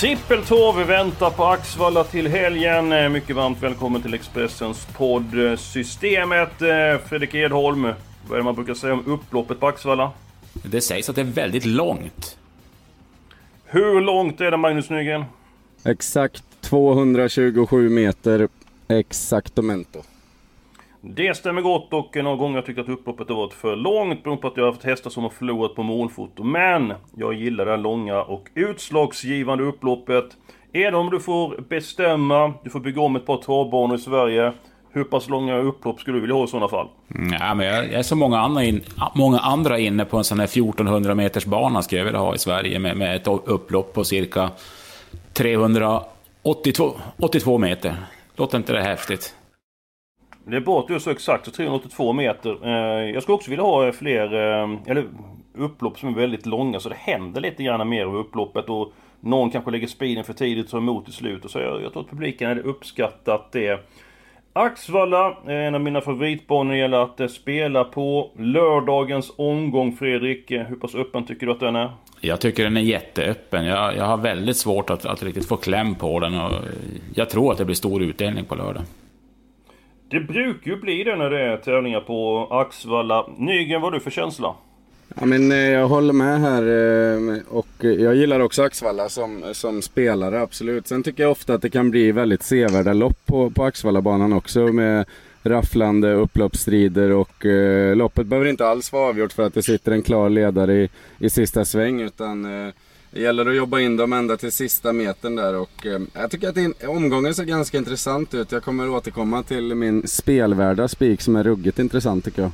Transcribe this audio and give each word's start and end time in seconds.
Trippeltorv 0.00 0.86
väntar 0.86 1.30
på 1.30 1.44
Axvalla 1.44 2.04
till 2.04 2.28
helgen. 2.28 2.92
Eh, 2.92 3.08
mycket 3.08 3.36
varmt 3.36 3.62
välkommen 3.62 4.02
till 4.02 4.14
Expressens 4.14 4.86
podd 4.96 5.58
Systemet. 5.58 6.62
Eh, 6.62 7.08
Fredrik 7.08 7.34
Edholm, 7.34 7.82
vad 7.82 8.32
är 8.32 8.36
det 8.36 8.42
man 8.42 8.54
brukar 8.54 8.74
säga 8.74 8.92
om 8.92 9.06
upploppet 9.06 9.60
på 9.60 9.66
Axvalla? 9.66 10.12
Det 10.52 10.80
sägs 10.80 11.08
att 11.08 11.16
det 11.16 11.20
är 11.20 11.24
väldigt 11.24 11.64
långt. 11.64 12.38
Hur 13.64 14.00
långt 14.00 14.40
är 14.40 14.50
det 14.50 14.56
Magnus 14.56 14.90
Nygren? 14.90 15.24
Exakt 15.84 16.44
227 16.60 17.88
meter 17.88 18.48
exaktomento. 18.88 20.02
Det 21.02 21.36
stämmer 21.36 21.62
gott 21.62 21.92
och 21.92 22.16
några 22.16 22.36
gånger 22.36 22.52
har 22.52 22.58
jag 22.58 22.66
tyckt 22.66 22.78
att 22.78 22.88
upploppet 22.88 23.28
har 23.28 23.36
varit 23.36 23.52
för 23.52 23.76
långt 23.76 24.22
beroende 24.22 24.42
på 24.42 24.48
att 24.48 24.56
jag 24.56 24.64
har 24.64 24.72
haft 24.72 24.84
hästar 24.84 25.10
som 25.10 25.22
har 25.22 25.30
förlorat 25.30 25.74
på 25.74 25.82
målfoto. 25.82 26.44
Men 26.44 26.92
jag 27.16 27.34
gillar 27.34 27.64
det 27.64 27.70
här 27.70 27.78
långa 27.78 28.22
och 28.22 28.48
utslagsgivande 28.54 29.64
upploppet. 29.64 30.24
Är 30.72 30.90
det 30.90 30.96
om 30.96 31.10
du 31.10 31.20
får 31.20 31.64
bestämma, 31.68 32.52
du 32.64 32.70
får 32.70 32.80
bygga 32.80 33.00
om 33.00 33.16
ett 33.16 33.26
par 33.26 33.36
travbanor 33.36 33.96
i 33.96 33.98
Sverige. 33.98 34.52
Hur 34.92 35.04
pass 35.04 35.28
långa 35.28 35.56
upplopp 35.56 36.00
skulle 36.00 36.16
du 36.16 36.20
vilja 36.20 36.36
ha 36.36 36.44
i 36.44 36.48
sådana 36.48 36.68
fall? 36.68 36.88
Ja, 37.40 37.54
men 37.54 37.66
jag 37.66 37.92
är 37.92 38.02
så 38.02 38.16
många 38.16 38.38
andra, 38.38 38.64
in, 38.64 38.80
många 39.14 39.38
andra 39.38 39.78
inne 39.78 40.04
på 40.04 40.16
en 40.16 40.24
sån 40.24 40.38
här 40.38 40.46
1400 40.46 41.14
meters 41.14 41.44
bana 41.44 41.82
skulle 41.82 41.98
jag 41.98 42.04
vilja 42.04 42.20
ha 42.20 42.34
i 42.34 42.38
Sverige 42.38 42.78
med, 42.78 42.96
med 42.96 43.16
ett 43.16 43.26
upplopp 43.26 43.94
på 43.94 44.04
cirka 44.04 44.50
382 45.32 46.92
82 47.18 47.58
meter. 47.58 47.94
Låter 48.36 48.58
inte 48.58 48.72
det 48.72 48.82
häftigt? 48.82 49.34
Det 50.44 50.56
är 50.56 50.60
bra 50.60 50.80
att 50.80 50.88
du 50.88 50.94
är 50.94 50.98
så 50.98 51.10
exakt, 51.10 51.44
så 51.44 51.50
382 51.50 52.12
meter. 52.12 52.58
Eh, 52.62 53.10
jag 53.10 53.22
skulle 53.22 53.34
också 53.34 53.50
vilja 53.50 53.64
ha 53.64 53.86
eh, 53.86 53.92
fler, 53.92 54.34
eh, 54.34 54.70
eller 54.86 55.04
upplopp 55.54 55.98
som 55.98 56.08
är 56.08 56.12
väldigt 56.12 56.46
långa 56.46 56.80
så 56.80 56.88
det 56.88 56.94
händer 56.94 57.40
lite 57.40 57.62
grann 57.62 57.88
mer 57.88 58.02
över 58.02 58.18
upploppet 58.18 58.68
och 58.68 58.92
någon 59.20 59.50
kanske 59.50 59.70
lägger 59.70 59.86
speeden 59.86 60.24
för 60.24 60.32
tidigt 60.32 60.64
och 60.64 60.70
tar 60.70 60.78
emot 60.78 61.08
i 61.08 61.12
slutet. 61.12 61.50
Så 61.50 61.58
jag, 61.58 61.82
jag 61.82 61.92
tror 61.92 62.02
att 62.02 62.10
publiken 62.10 62.48
hade 62.48 62.60
uppskattat 62.60 63.52
det. 63.52 63.80
Axvalla 64.52 65.36
är 65.46 65.54
en 65.54 65.74
av 65.74 65.80
mina 65.80 66.00
favoritbanor 66.00 66.64
när 66.64 66.72
det 66.72 66.78
gäller 66.78 67.24
att 67.24 67.30
spela 67.30 67.84
på. 67.84 68.30
Lördagens 68.36 69.32
omgång 69.36 69.96
Fredrik, 69.96 70.50
hur 70.50 70.76
pass 70.76 70.94
öppen 70.94 71.26
tycker 71.26 71.46
du 71.46 71.52
att 71.52 71.60
den 71.60 71.76
är? 71.76 71.90
Jag 72.20 72.40
tycker 72.40 72.64
den 72.64 72.76
är 72.76 72.80
jätteöppen. 72.80 73.64
Jag, 73.64 73.96
jag 73.96 74.04
har 74.04 74.16
väldigt 74.16 74.56
svårt 74.56 74.90
att, 74.90 75.06
att 75.06 75.22
riktigt 75.22 75.48
få 75.48 75.56
kläm 75.56 75.94
på 75.94 76.20
den 76.20 76.40
och 76.40 76.52
jag 77.14 77.30
tror 77.30 77.52
att 77.52 77.58
det 77.58 77.64
blir 77.64 77.76
stor 77.76 78.02
utdelning 78.02 78.44
på 78.44 78.54
lördag. 78.54 78.82
Det 80.10 80.20
brukar 80.20 80.70
ju 80.70 80.76
bli 80.76 81.04
det 81.04 81.16
när 81.16 81.30
det 81.30 81.40
är 81.40 81.56
tävlingar 81.56 82.00
på 82.00 82.48
Axvalla. 82.50 83.26
Nygren, 83.38 83.80
vad 83.80 83.92
har 83.92 83.98
du 83.98 84.00
för 84.00 84.10
känsla? 84.10 84.54
Ja, 85.20 85.26
men, 85.26 85.52
eh, 85.52 85.58
jag 85.58 85.88
håller 85.88 86.12
med 86.12 86.40
här 86.40 86.62
eh, 86.62 87.38
och 87.48 87.66
jag 87.80 88.14
gillar 88.14 88.40
också 88.40 88.62
Axvalla 88.62 89.08
som, 89.08 89.44
som 89.52 89.82
spelare, 89.82 90.40
absolut. 90.40 90.86
Sen 90.86 91.02
tycker 91.02 91.22
jag 91.22 91.32
ofta 91.32 91.54
att 91.54 91.62
det 91.62 91.70
kan 91.70 91.90
bli 91.90 92.12
väldigt 92.12 92.42
sevärda 92.42 92.92
lopp 92.92 93.26
på, 93.26 93.50
på 93.50 93.64
Axvallabanan 93.64 94.32
också 94.32 94.60
med 94.60 95.04
rafflande 95.42 96.12
upploppsstrider 96.12 97.10
och 97.10 97.46
eh, 97.46 97.96
loppet 97.96 98.26
behöver 98.26 98.50
inte 98.50 98.66
alls 98.66 98.92
vara 98.92 99.08
avgjort 99.08 99.32
för 99.32 99.46
att 99.46 99.54
det 99.54 99.62
sitter 99.62 99.92
en 99.92 100.02
klar 100.02 100.28
ledare 100.28 100.74
i, 100.74 100.88
i 101.18 101.30
sista 101.30 101.64
sväng 101.64 102.00
utan 102.00 102.64
eh, 102.66 102.72
det 103.10 103.20
gäller 103.20 103.46
att 103.46 103.56
jobba 103.56 103.80
in 103.80 103.96
dem 103.96 104.12
ända 104.12 104.36
till 104.36 104.52
sista 104.52 104.92
metern 104.92 105.36
där 105.36 105.54
och 105.54 105.86
eh, 105.86 106.00
jag 106.14 106.30
tycker 106.30 106.48
att 106.48 106.56
in, 106.56 106.74
omgången 106.88 107.34
ser 107.34 107.44
ganska 107.44 107.78
intressant 107.78 108.34
ut. 108.34 108.52
Jag 108.52 108.62
kommer 108.62 108.90
återkomma 108.90 109.42
till 109.42 109.74
min 109.74 110.08
spelvärda 110.08 110.88
spik 110.88 111.20
som 111.20 111.36
är 111.36 111.44
ruggigt 111.44 111.78
intressant 111.78 112.24
tycker 112.24 112.42
jag. 112.42 112.50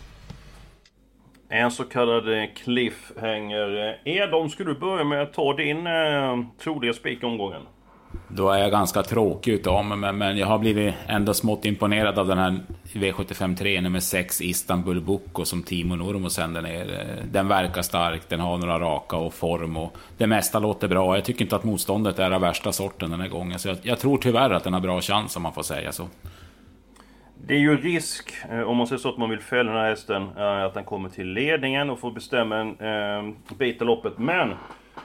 En 1.48 1.70
så 1.70 1.84
kallad 1.84 2.32
eh, 2.32 2.48
cliffhanger. 2.54 3.98
Eh, 4.04 4.12
Edom, 4.12 4.50
ska 4.50 4.64
du 4.64 4.74
börja 4.74 5.04
med 5.04 5.22
att 5.22 5.32
ta 5.32 5.56
din 5.56 5.86
eh, 5.86 6.38
troliga 6.58 6.92
spik 6.92 7.24
omgången? 7.24 7.62
Då 8.28 8.50
är 8.50 8.58
jag 8.58 8.70
ganska 8.70 9.02
tråkig 9.02 9.52
utav 9.52 9.84
mig, 9.84 9.98
men, 9.98 10.18
men 10.18 10.36
jag 10.36 10.46
har 10.46 10.58
blivit 10.58 10.94
ändå 11.06 11.34
smått 11.34 11.64
imponerad 11.64 12.18
av 12.18 12.26
den 12.26 12.38
här 12.38 12.60
V75 12.92 13.56
3 13.56 13.80
nummer 13.80 14.00
6 14.00 14.40
Istanbul 14.40 15.00
Boko 15.00 15.44
som 15.44 15.62
Timo 15.62 15.96
Nurmo 15.96 16.30
sänder 16.30 16.62
ner. 16.62 16.92
Eh, 16.92 17.24
den 17.32 17.48
verkar 17.48 17.82
stark, 17.82 18.28
den 18.28 18.40
har 18.40 18.58
några 18.58 18.80
raka 18.80 19.16
och 19.16 19.34
form 19.34 19.76
och 19.76 19.96
det 20.16 20.26
mesta 20.26 20.58
låter 20.58 20.88
bra. 20.88 21.16
Jag 21.16 21.24
tycker 21.24 21.42
inte 21.42 21.56
att 21.56 21.64
motståndet 21.64 22.18
är 22.18 22.30
av 22.30 22.40
värsta 22.40 22.72
sorten 22.72 23.10
den 23.10 23.20
här 23.20 23.28
gången, 23.28 23.58
så 23.58 23.68
jag, 23.68 23.76
jag 23.82 23.98
tror 23.98 24.18
tyvärr 24.18 24.50
att 24.50 24.64
den 24.64 24.72
har 24.72 24.80
bra 24.80 25.00
chans 25.00 25.36
om 25.36 25.42
man 25.42 25.52
får 25.52 25.62
säga 25.62 25.92
så. 25.92 26.08
Det 27.46 27.54
är 27.54 27.58
ju 27.58 27.76
risk, 27.76 28.32
eh, 28.50 28.60
om 28.60 28.76
man 28.76 28.86
säger 28.86 29.00
så 29.00 29.08
att 29.08 29.18
man 29.18 29.30
vill 29.30 29.40
fälla 29.40 29.72
den 29.72 29.80
här 29.80 29.88
hästen, 29.88 30.28
eh, 30.36 30.64
att 30.64 30.74
den 30.74 30.84
kommer 30.84 31.08
till 31.08 31.26
ledningen 31.26 31.90
och 31.90 32.00
får 32.00 32.10
bestämma 32.10 32.56
en 32.56 32.76
eh, 32.80 33.56
bit 33.58 33.80
av 33.80 33.86
loppet. 33.86 34.18
Men 34.18 34.54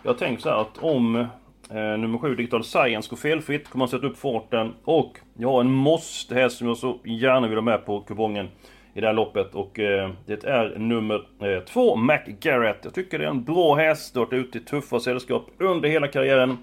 jag 0.03 0.17
tänker 0.17 0.41
så 0.41 0.49
här 0.49 0.61
att 0.61 0.77
om 0.77 1.27
Eh, 1.73 1.97
nummer 1.97 2.17
7, 2.17 2.35
Digital 2.35 2.63
Science, 2.63 3.09
går 3.09 3.17
felfritt. 3.17 3.69
Kommer 3.69 3.85
att 3.85 3.91
sätta 3.91 4.07
upp 4.07 4.17
farten. 4.17 4.73
Och 4.83 5.19
jag 5.37 5.51
har 5.51 5.61
en 5.61 5.71
måste-häst 5.71 6.57
som 6.57 6.67
jag 6.67 6.77
så 6.77 6.99
gärna 7.03 7.47
vill 7.47 7.57
ha 7.57 7.61
med 7.61 7.85
på 7.85 8.01
kupongen 8.01 8.49
i 8.93 9.01
det 9.01 9.07
här 9.07 9.13
loppet. 9.13 9.55
Och 9.55 9.79
eh, 9.79 10.11
det 10.25 10.43
är 10.43 10.75
nummer 10.77 11.21
2, 11.65 11.95
eh, 11.95 12.01
McGarrett. 12.01 12.79
Jag 12.83 12.93
tycker 12.93 13.19
det 13.19 13.25
är 13.25 13.29
en 13.29 13.43
bra 13.43 13.75
häst. 13.75 14.15
Har 14.15 14.25
varit 14.25 14.33
ute 14.33 14.57
i 14.57 14.61
tuffa 14.61 14.99
sällskap 14.99 15.47
under 15.57 15.89
hela 15.89 16.07
karriären. 16.07 16.57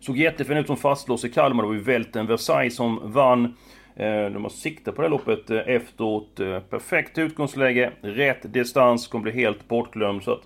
Såg 0.00 0.16
jättefin 0.16 0.56
ut 0.56 0.66
som 0.66 0.76
fastlås 0.76 1.24
i 1.24 1.28
Kalmar. 1.30 1.62
Det 1.62 1.68
var 1.68 1.74
ju 1.74 1.82
Välten 1.82 2.26
Versailles 2.26 2.76
som 2.76 3.12
vann. 3.12 3.44
Eh, 3.96 4.24
de 4.24 4.42
har 4.42 4.50
siktat 4.50 4.94
på 4.94 5.02
det 5.02 5.08
här 5.08 5.10
loppet 5.10 5.50
eh, 5.50 5.58
efteråt. 5.58 6.40
Perfekt 6.70 7.18
utgångsläge, 7.18 7.92
rätt 8.00 8.52
distans, 8.52 9.06
kommer 9.06 9.22
bli 9.22 9.32
helt 9.32 9.68
bortglömd. 9.68 10.22
Så 10.22 10.32
att 10.32 10.42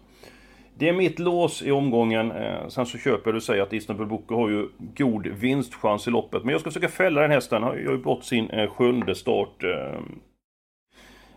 det 0.78 0.88
är 0.88 0.92
mitt 0.92 1.18
lås 1.18 1.62
i 1.62 1.70
omgången. 1.70 2.30
Eh, 2.30 2.68
sen 2.68 2.86
så 2.86 2.98
köper 2.98 3.30
jag 3.30 3.34
du 3.34 3.40
säger 3.40 3.62
att 3.62 3.72
Istanbul 3.72 4.06
Boko 4.06 4.34
har 4.34 4.48
ju 4.48 4.68
god 4.78 5.26
vinstchans 5.26 6.08
i 6.08 6.10
loppet. 6.10 6.44
Men 6.44 6.52
jag 6.52 6.60
ska 6.60 6.70
försöka 6.70 6.88
fälla 6.88 7.20
den 7.20 7.30
hästen. 7.30 7.62
Han 7.62 7.76
gör 7.76 7.92
ju 7.92 7.98
bort 7.98 8.24
sin 8.24 8.50
eh, 8.50 8.70
sjunde 8.70 9.14
start. 9.14 9.64
Eh. 9.64 10.00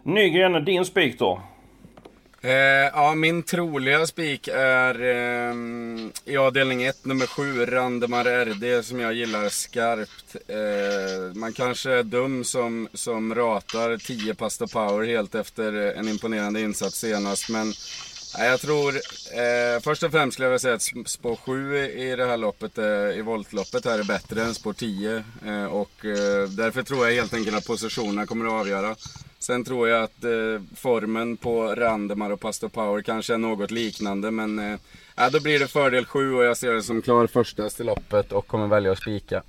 Nygren, 0.03 0.65
din 0.65 0.85
spik 0.85 1.19
då? 1.19 1.41
Eh, 2.41 2.51
ja, 2.93 3.15
min 3.15 3.43
troliga 3.43 4.07
spik 4.07 4.47
är 4.53 5.01
eh, 5.01 5.55
i 6.25 6.37
avdelning 6.37 6.83
1, 6.83 7.05
nummer 7.05 7.25
7, 7.25 7.65
Randemar 7.65 8.45
RD, 8.45 8.85
som 8.85 8.99
jag 8.99 9.13
gillar 9.13 9.49
skarpt. 9.49 10.35
Eh, 10.47 11.39
man 11.39 11.53
kanske 11.53 11.91
är 11.91 12.03
dum 12.03 12.43
som, 12.43 12.87
som 12.93 13.35
ratar 13.35 13.97
10 13.97 14.35
Pasta 14.35 14.67
Power 14.67 15.07
helt 15.07 15.35
efter 15.35 15.73
en 15.73 16.07
imponerande 16.07 16.61
insats 16.61 16.95
senast, 16.95 17.49
men 17.49 17.73
jag 18.37 18.61
tror, 18.61 18.95
eh, 18.95 19.81
först 19.81 20.03
och 20.03 20.11
främst 20.11 20.33
skulle 20.33 20.45
jag 20.45 20.49
vilja 20.49 20.59
säga 20.59 20.75
att 20.75 21.09
spår 21.09 21.35
7 21.35 21.77
i 21.77 22.15
det 22.15 22.25
här 22.25 22.37
loppet, 22.37 22.77
eh, 22.77 22.85
i 22.85 23.21
voltloppet 23.21 23.85
här 23.85 23.99
är 23.99 24.03
bättre 24.03 24.43
än 24.43 24.53
spår 24.53 24.73
10. 24.73 25.23
Eh, 25.45 25.65
och 25.65 26.05
eh, 26.05 26.49
därför 26.49 26.83
tror 26.83 27.07
jag 27.07 27.15
helt 27.15 27.33
enkelt 27.33 27.57
att 27.57 27.67
positionerna 27.67 28.25
kommer 28.25 28.45
att 28.45 28.51
avgöra. 28.51 28.95
Sen 29.39 29.63
tror 29.63 29.89
jag 29.89 30.03
att 30.03 30.23
eh, 30.23 30.61
formen 30.75 31.37
på 31.37 31.75
Randemar 31.75 32.29
och 32.29 32.39
Pastor 32.39 32.69
Power 32.69 33.01
kanske 33.01 33.33
är 33.33 33.37
något 33.37 33.71
liknande. 33.71 34.31
Men 34.31 34.59
eh, 34.59 35.29
då 35.31 35.39
blir 35.39 35.59
det 35.59 35.67
fördel 35.67 36.05
7 36.05 36.33
och 36.33 36.43
jag 36.43 36.57
ser 36.57 36.73
det 36.73 36.83
som 36.83 37.01
klar 37.01 37.27
första 37.27 37.69
i 37.79 37.83
loppet 37.83 38.31
och 38.31 38.47
kommer 38.47 38.67
välja 38.67 38.91
att 38.91 38.97
spika. 38.97 39.43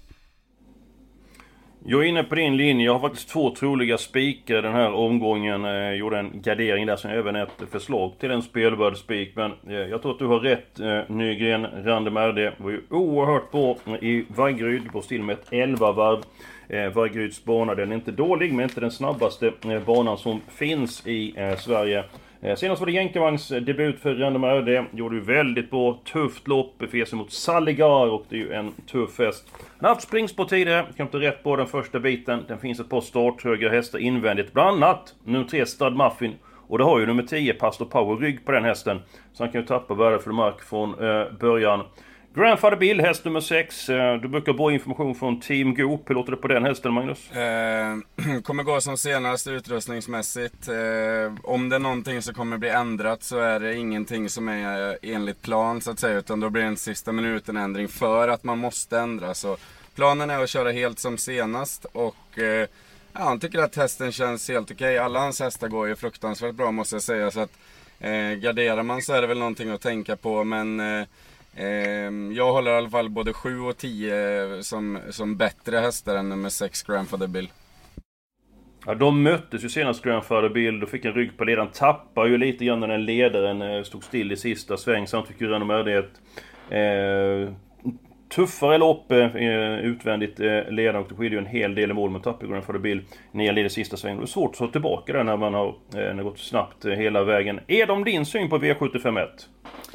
Jag 1.85 2.05
är 2.05 2.09
inne 2.09 2.25
på 2.25 2.35
din 2.35 2.57
linje. 2.57 2.87
Jag 2.87 2.93
har 2.93 3.01
faktiskt 3.01 3.29
två 3.29 3.55
troliga 3.55 3.99
spikar 3.99 4.63
den 4.63 4.73
här 4.73 4.93
omgången. 4.93 5.65
Eh, 5.65 5.71
jag 5.71 5.97
gjorde 5.97 6.19
en 6.19 6.43
gardering 6.43 6.87
där 6.87 6.97
som 6.97 7.11
även 7.11 7.37
ett 7.37 7.63
förslag 7.71 8.13
till 8.19 8.31
en 8.31 8.43
spelvärd 8.43 8.97
spik. 8.97 9.33
Men 9.37 9.53
eh, 9.69 9.75
jag 9.75 10.03
tror 10.03 10.13
att 10.13 10.19
du 10.19 10.27
har 10.27 10.41
rätt 10.41 10.81
eh, 10.81 11.01
Nygren. 11.09 11.67
Randemärde 11.85 12.53
var 12.57 12.71
ju 12.71 12.81
oerhört 12.91 13.51
bra 13.51 13.77
i 14.01 14.25
Vaggeryd. 14.29 14.93
Går 14.93 15.01
still 15.01 15.23
med 15.23 15.33
ett 15.33 15.47
11 15.51 15.93
varv. 15.93 16.23
Vaggeryds 16.95 17.45
bana, 17.45 17.75
den 17.75 17.91
är 17.93 17.95
inte 17.97 18.11
dålig 18.11 18.53
men 18.53 18.65
inte 18.65 18.81
den 18.81 18.91
snabbaste 18.91 19.53
banan 19.87 20.19
som 20.19 20.41
finns 20.49 21.07
i 21.07 21.35
Sverige. 21.59 22.05
Eh, 22.43 22.57
senast 22.57 22.81
var 22.81 22.87
det 22.87 22.93
Jänkevangs 22.93 23.53
eh, 23.53 23.63
debut 23.63 24.01
för 24.01 24.15
Random 24.15 24.45
RD. 24.45 24.85
Gjorde 24.93 25.17
ju 25.17 25.23
väldigt 25.23 25.71
bra, 25.71 26.01
tufft 26.05 26.49
lopp. 26.49 26.79
Befer 26.79 27.05
sig 27.05 27.19
mot 27.19 27.33
Saligar 27.33 28.11
och 28.11 28.25
det 28.29 28.37
är 28.37 28.39
ju 28.39 28.53
en 28.53 28.73
tuff 28.73 29.19
häst. 29.19 29.49
Han 29.53 29.65
har 29.81 29.89
haft 29.89 30.03
springspår 30.09 30.45
tidigare, 30.45 30.87
kom 30.97 31.07
inte 31.07 31.19
rätt 31.19 31.43
på 31.43 31.57
den 31.57 31.67
första 31.67 32.01
biten. 32.01 32.45
Den 32.49 32.59
finns 32.59 32.81
ett 32.81 32.89
par 32.89 33.01
starthöga 33.01 33.71
hästar 33.71 33.99
invändigt, 33.99 34.53
bland 34.53 34.85
annat 34.85 35.15
nummer 35.25 35.45
3 35.45 35.67
Stud 35.67 35.97
Muffin. 35.97 36.35
Och 36.69 36.79
det 36.79 36.85
har 36.85 37.01
ju 37.01 37.07
nummer 37.07 37.23
10 37.23 37.55
Pastor 37.55 37.85
Power 37.85 38.17
rygg 38.17 38.45
på 38.45 38.53
den 38.53 38.65
hästen. 38.65 39.01
Så 39.33 39.43
han 39.43 39.53
kan 39.53 39.61
ju 39.61 39.67
tappa 39.67 39.95
värdefull 39.95 40.33
mark 40.33 40.63
från 40.63 40.91
eh, 40.91 41.33
början. 41.41 41.85
Grandfather 42.35 42.77
Bill, 42.77 43.01
häst 43.01 43.25
nummer 43.25 43.41
6. 43.41 43.89
Eh, 43.89 44.17
du 44.17 44.29
brukar 44.29 44.53
bra 44.53 44.73
information 44.73 45.15
från 45.15 45.41
Team 45.41 45.75
Goop. 45.75 46.11
Hur 46.11 46.15
låter 46.15 46.31
det 46.31 46.37
på 46.37 46.49
den 46.49 46.65
hästen, 46.65 46.93
Magnus? 46.93 47.31
Eh, 47.31 47.97
kommer 48.43 48.63
gå 48.63 48.81
som 48.81 48.97
senast 48.97 49.47
utrustningsmässigt. 49.47 50.69
Eh, 50.69 51.35
om 51.43 51.69
det 51.69 51.77
är 51.77 51.81
någonting 51.81 52.23
som 52.23 52.35
kommer 52.35 52.59
bli 52.59 52.69
ändrat 52.69 53.23
så 53.23 53.39
är 53.39 53.61
det 53.61 53.77
ingenting 53.77 54.29
som 54.29 54.49
är 54.49 54.89
eh, 54.89 55.15
enligt 55.15 55.43
plan 55.43 55.81
så 55.81 55.91
att 55.91 55.99
säga. 55.99 56.19
Utan 56.19 56.41
då 56.41 56.51
blir 56.51 56.63
det 56.63 56.69
en 56.69 56.77
sista 56.77 57.13
minuten 57.13 57.57
ändring 57.57 57.89
för 57.89 58.29
att 58.29 58.45
man 58.45 58.59
måste 58.59 58.99
ändra. 58.99 59.35
Så 59.35 59.57
planen 59.95 60.31
är 60.31 60.43
att 60.43 60.51
köra 60.51 60.73
helt 60.73 60.99
som 60.99 61.19
senast 61.19 61.85
och 61.85 62.39
eh, 62.39 62.69
ja, 63.13 63.21
han 63.21 63.41
tycker 63.41 63.59
att 63.59 63.77
hästen 63.77 64.13
känns 64.13 64.49
helt 64.49 64.71
okej. 64.71 64.99
Alla 64.99 65.21
hans 65.21 65.41
hästar 65.41 65.69
går 65.69 65.89
ju 65.89 65.97
fruktansvärt 65.97 66.55
bra 66.55 66.71
måste 66.71 66.95
jag 66.95 67.03
säga. 67.03 67.31
Så 67.31 67.41
att 67.41 67.59
eh, 68.01 68.33
garderar 68.33 68.83
man 68.83 69.03
så 69.03 69.13
är 69.13 69.21
det 69.21 69.27
väl 69.27 69.39
någonting 69.39 69.71
att 69.71 69.81
tänka 69.81 70.17
på. 70.17 70.45
Men 70.45 70.81
eh, 70.81 71.07
Ehm, 71.57 72.33
jag 72.33 72.53
håller 72.53 72.71
i 72.71 72.75
alla 72.75 72.91
fall 72.91 73.09
både 73.11 73.33
7 73.33 73.61
och 73.61 73.77
10 73.77 74.55
eh, 74.55 74.61
som, 74.61 74.99
som 75.11 75.37
bättre 75.37 75.77
hästar 75.77 76.17
än 76.17 76.29
nummer 76.29 76.49
6 76.49 76.83
Grandfather 76.83 77.27
Bill. 77.27 77.49
Ja, 78.87 78.95
de 78.95 79.23
möttes 79.23 79.65
ju 79.65 79.69
senast 79.69 80.03
Grandfather 80.03 80.49
Bill, 80.49 80.81
då 80.81 80.87
fick 80.87 81.05
en 81.05 81.15
rygg 81.15 81.37
på 81.37 81.45
ledaren. 81.45 81.71
Tappar 81.73 82.27
ju 82.27 82.39
lite 82.39 82.65
grann 82.65 82.81
när 82.81 82.89
den 82.89 83.05
ledaren 83.05 83.63
eh, 83.63 83.83
stod 83.83 84.05
still 84.05 84.33
i 84.33 84.37
sista 84.37 84.77
sväng. 84.77 85.07
Samtidigt 85.07 85.39
fick 85.39 85.41
ju 85.41 85.53
Renault 85.53 85.67
möjlighet 85.67 86.11
eh, 86.71 87.55
tuffare 88.31 88.79
lopp 88.79 89.13
eh, 89.13 89.37
eh 89.37 89.79
utvändigt 89.79 90.41
eh, 90.41 90.71
ledande 90.71 91.01
och 91.01 91.09
det 91.09 91.15
skiljer 91.15 91.41
ju 91.41 91.47
en 91.47 91.53
hel 91.53 91.75
del 91.75 91.91
i 91.91 91.95
mål. 91.95 92.11
mot 92.11 92.25
tappar 92.25 92.61
för 92.61 92.79
Bill 92.79 92.99
ner 92.99 93.05
nia 93.33 93.53
leder 93.53 93.69
sista 93.69 93.97
svängen. 93.97 94.19
Det 94.19 94.25
är 94.25 94.27
svårt 94.27 94.51
att 94.51 94.59
ta 94.59 94.67
tillbaka 94.67 95.13
det 95.13 95.23
när 95.23 95.37
man 95.37 95.55
har, 95.55 95.67
eh, 95.69 95.75
när 95.93 96.15
det 96.15 96.23
gått 96.23 96.39
snabbt 96.39 96.85
eh, 96.85 96.93
hela 96.93 97.25
vägen. 97.25 97.61
Är 97.67 97.87
de 97.87 98.05
din 98.05 98.27
syn 98.27 98.51
på 98.51 98.59
V751? 98.59 99.27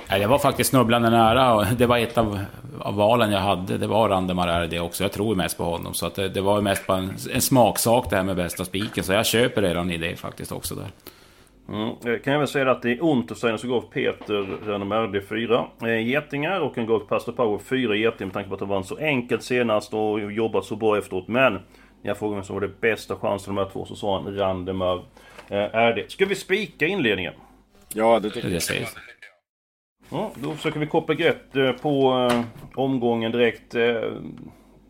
Nej, 0.09 0.19
det 0.19 0.27
var 0.27 0.39
faktiskt 0.39 0.69
snubblande 0.69 1.09
nära. 1.09 1.67
Det 1.77 1.85
var 1.85 1.97
ett 1.97 2.17
av, 2.17 2.39
av 2.79 2.95
valen 2.95 3.31
jag 3.31 3.39
hade. 3.39 3.77
Det 3.77 3.87
var 3.87 4.09
Randemar 4.09 4.67
det 4.67 4.79
också. 4.79 5.03
Jag 5.03 5.11
tror 5.11 5.35
mest 5.35 5.57
på 5.57 5.63
honom. 5.63 5.93
Så 5.93 6.07
att 6.07 6.15
det, 6.15 6.29
det 6.29 6.41
var 6.41 6.61
mest 6.61 6.87
bara 6.87 6.97
en, 6.97 7.13
en 7.33 7.41
smaksak 7.41 8.09
det 8.09 8.15
här 8.15 8.23
med 8.23 8.35
bästa 8.35 8.65
spiken. 8.65 9.03
Så 9.03 9.13
jag 9.13 9.25
köper 9.25 9.61
redan 9.61 9.91
i 9.91 9.97
det 9.97 10.15
faktiskt 10.15 10.51
också 10.51 10.75
där. 10.75 10.87
Mm. 11.69 11.95
Jag 12.03 12.23
kan 12.23 12.33
även 12.33 12.47
säga 12.47 12.71
att 12.71 12.81
det 12.81 12.91
är 12.91 13.03
Untersteiner 13.03 13.57
som 13.57 13.69
gav 13.69 13.81
Peter 13.81 14.67
Renomerde 14.67 15.21
4 15.21 15.65
eh, 15.81 16.07
getingar 16.07 16.59
och 16.59 16.75
han 16.75 16.85
gav 16.85 16.99
Pastor 16.99 17.31
Power 17.33 17.57
4 17.57 17.95
getingar 17.95 18.25
med 18.25 18.33
tanke 18.33 18.49
på 18.49 18.53
att 18.55 18.59
det 18.59 18.65
var 18.65 18.83
så 18.83 18.97
enkelt 18.97 19.43
senast 19.43 19.93
och 19.93 20.31
jobbat 20.31 20.65
så 20.65 20.75
bra 20.75 20.97
efteråt. 20.97 21.27
Men 21.27 21.53
när 21.53 21.59
jag 22.01 22.17
frågade 22.17 22.35
vem 22.35 22.43
som 22.43 22.53
var 22.55 22.61
det 22.61 22.81
bästa 22.81 23.15
chansen 23.15 23.55
de 23.55 23.61
här 23.63 23.69
två 23.71 23.85
så 23.85 23.95
sa 23.95 24.21
han 24.21 24.37
Randemar 24.37 24.95
eh, 25.49 25.75
är 25.75 25.93
det. 25.93 26.11
Ska 26.11 26.25
vi 26.25 26.35
spika 26.35 26.85
inledningen? 26.87 27.33
Ja, 27.93 28.19
det 28.19 28.29
tycker 28.29 28.47
Det 28.47 28.53
jag. 28.53 28.63
säger 28.63 28.87
Ja, 30.09 30.31
då 30.35 30.51
försöker 30.53 30.79
vi 30.79 30.87
koppla 30.87 31.15
grepp 31.15 31.55
eh, 31.55 31.71
på 31.71 32.27
eh, 32.31 32.41
omgången 32.75 33.31
direkt. 33.31 33.75
Eh, 33.75 34.01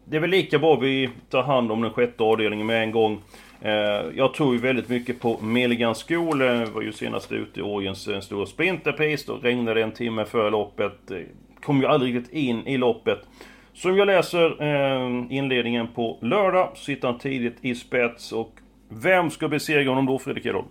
det 0.08 0.18
är 0.18 0.20
väl 0.20 0.30
lika 0.30 0.60
bra 0.60 0.76
vi 0.76 1.10
tar 1.30 1.44
hand 1.44 1.72
om 1.72 1.82
den 1.82 1.92
sjätte 1.92 2.24
avdelningen 2.24 2.66
med 2.68 2.84
en 2.84 2.92
gång. 2.92 3.22
Eh, 3.62 3.72
jag 4.16 4.34
tror 4.34 4.54
ju 4.56 4.62
väldigt 4.62 4.90
mycket 4.90 5.20
på 5.20 5.40
Milligan 5.42 5.96
School. 5.96 6.42
Eh, 6.42 6.66
var 6.66 6.82
ju 6.82 6.92
senast 6.92 7.32
ute 7.32 7.60
i 7.60 7.64
Årjens 7.64 8.10
stora 8.22 8.46
sprinterpace. 8.46 9.24
Då 9.28 9.38
regnade 9.38 9.80
det 9.80 9.84
en 9.84 9.92
timme 9.92 10.26
före 10.26 10.50
loppet. 10.50 11.12
Eh, 11.12 11.18
kom 11.62 11.82
ju 11.82 11.88
aldrig 11.88 12.16
riktigt 12.16 12.34
in 12.34 12.68
i 12.68 12.78
loppet. 12.78 13.20
Som 13.74 13.98
jag 13.98 14.06
läser 14.06 14.64
inledningen 15.32 15.88
på 15.88 16.18
lördag, 16.22 16.72
så 16.76 16.84
sitter 16.84 17.08
han 17.08 17.20
tidigt 17.20 17.58
i 17.62 17.76
spets. 17.76 18.32
Och 18.32 18.52
vem 18.90 19.30
ska 19.30 19.48
besegra 19.48 19.90
honom 19.90 20.06
då, 20.06 20.20
Fredrik 20.20 20.46
Edholm? 20.46 20.68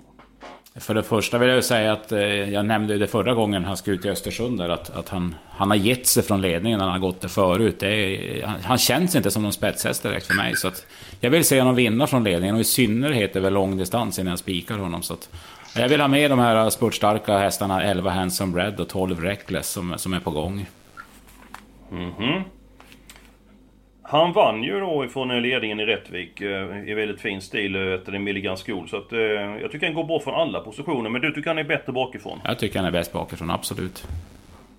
För 0.76 0.94
det 0.94 1.02
första 1.02 1.38
vill 1.38 1.48
jag 1.48 1.56
ju 1.56 1.62
säga 1.62 1.92
att 1.92 2.12
eh, 2.12 2.20
jag 2.52 2.66
nämnde 2.66 2.92
ju 2.92 2.98
det 2.98 3.06
förra 3.06 3.34
gången 3.34 3.64
han 3.64 3.76
skulle 3.76 3.96
ut 3.96 4.04
i 4.04 4.08
Östersund 4.08 4.58
där, 4.58 4.68
att, 4.68 4.96
att 4.96 5.08
han, 5.08 5.34
han 5.48 5.70
har 5.70 5.76
gett 5.76 6.06
sig 6.06 6.22
från 6.22 6.40
ledningen 6.40 6.78
när 6.78 6.84
han 6.84 6.92
har 6.92 7.08
gått 7.08 7.20
det 7.20 7.28
förut. 7.28 7.76
Det 7.80 7.86
är, 7.86 8.46
han, 8.46 8.60
han 8.62 8.78
känns 8.78 9.16
inte 9.16 9.30
som 9.30 9.42
någon 9.42 9.52
spetshäst 9.52 10.02
direkt 10.02 10.26
för 10.26 10.34
mig. 10.34 10.56
Så 10.56 10.68
att 10.68 10.86
jag 11.20 11.30
vill 11.30 11.44
se 11.44 11.60
honom 11.60 11.74
vinna 11.74 12.06
från 12.06 12.24
ledningen 12.24 12.54
och 12.54 12.60
i 12.60 12.64
synnerhet 12.64 13.36
över 13.36 13.50
långdistans 13.50 14.18
innan 14.18 14.30
jag 14.30 14.38
spikar 14.38 14.78
honom. 14.78 15.02
Så 15.02 15.14
att, 15.14 15.28
jag 15.76 15.88
vill 15.88 16.00
ha 16.00 16.08
med 16.08 16.30
de 16.30 16.38
här 16.38 16.70
spurtstarka 16.70 17.38
hästarna 17.38 17.82
11 17.82 18.10
Handsome 18.10 18.64
Red 18.64 18.80
och 18.80 18.88
12 18.88 19.20
Reckless 19.20 19.70
som, 19.70 19.94
som 19.98 20.14
är 20.14 20.20
på 20.20 20.30
gång. 20.30 20.66
Mhm. 21.90 22.42
Han 24.06 24.32
vann 24.32 24.62
ju 24.62 24.80
då 24.80 25.04
ifrån 25.04 25.42
ledningen 25.42 25.80
i 25.80 25.86
Rättvik 25.86 26.40
eh, 26.40 26.88
i 26.88 26.94
väldigt 26.94 27.20
fin 27.20 27.40
stil 27.40 27.76
eh, 27.76 27.94
efter 27.94 28.12
en 28.12 28.24
Milligan 28.24 28.56
School. 28.56 28.88
Så 28.88 28.96
att, 28.96 29.12
eh, 29.12 29.18
jag 29.62 29.72
tycker 29.72 29.86
han 29.86 29.94
går 29.94 30.04
bra 30.04 30.20
från 30.20 30.34
alla 30.34 30.60
positioner. 30.60 31.10
Men 31.10 31.20
du 31.20 31.32
tycker 31.32 31.50
han 31.50 31.58
är 31.58 31.64
bättre 31.64 31.92
bakifrån? 31.92 32.40
Jag 32.44 32.58
tycker 32.58 32.78
han 32.78 32.86
är 32.86 32.90
bäst 32.90 33.12
bakifrån, 33.12 33.50
absolut. 33.50 34.06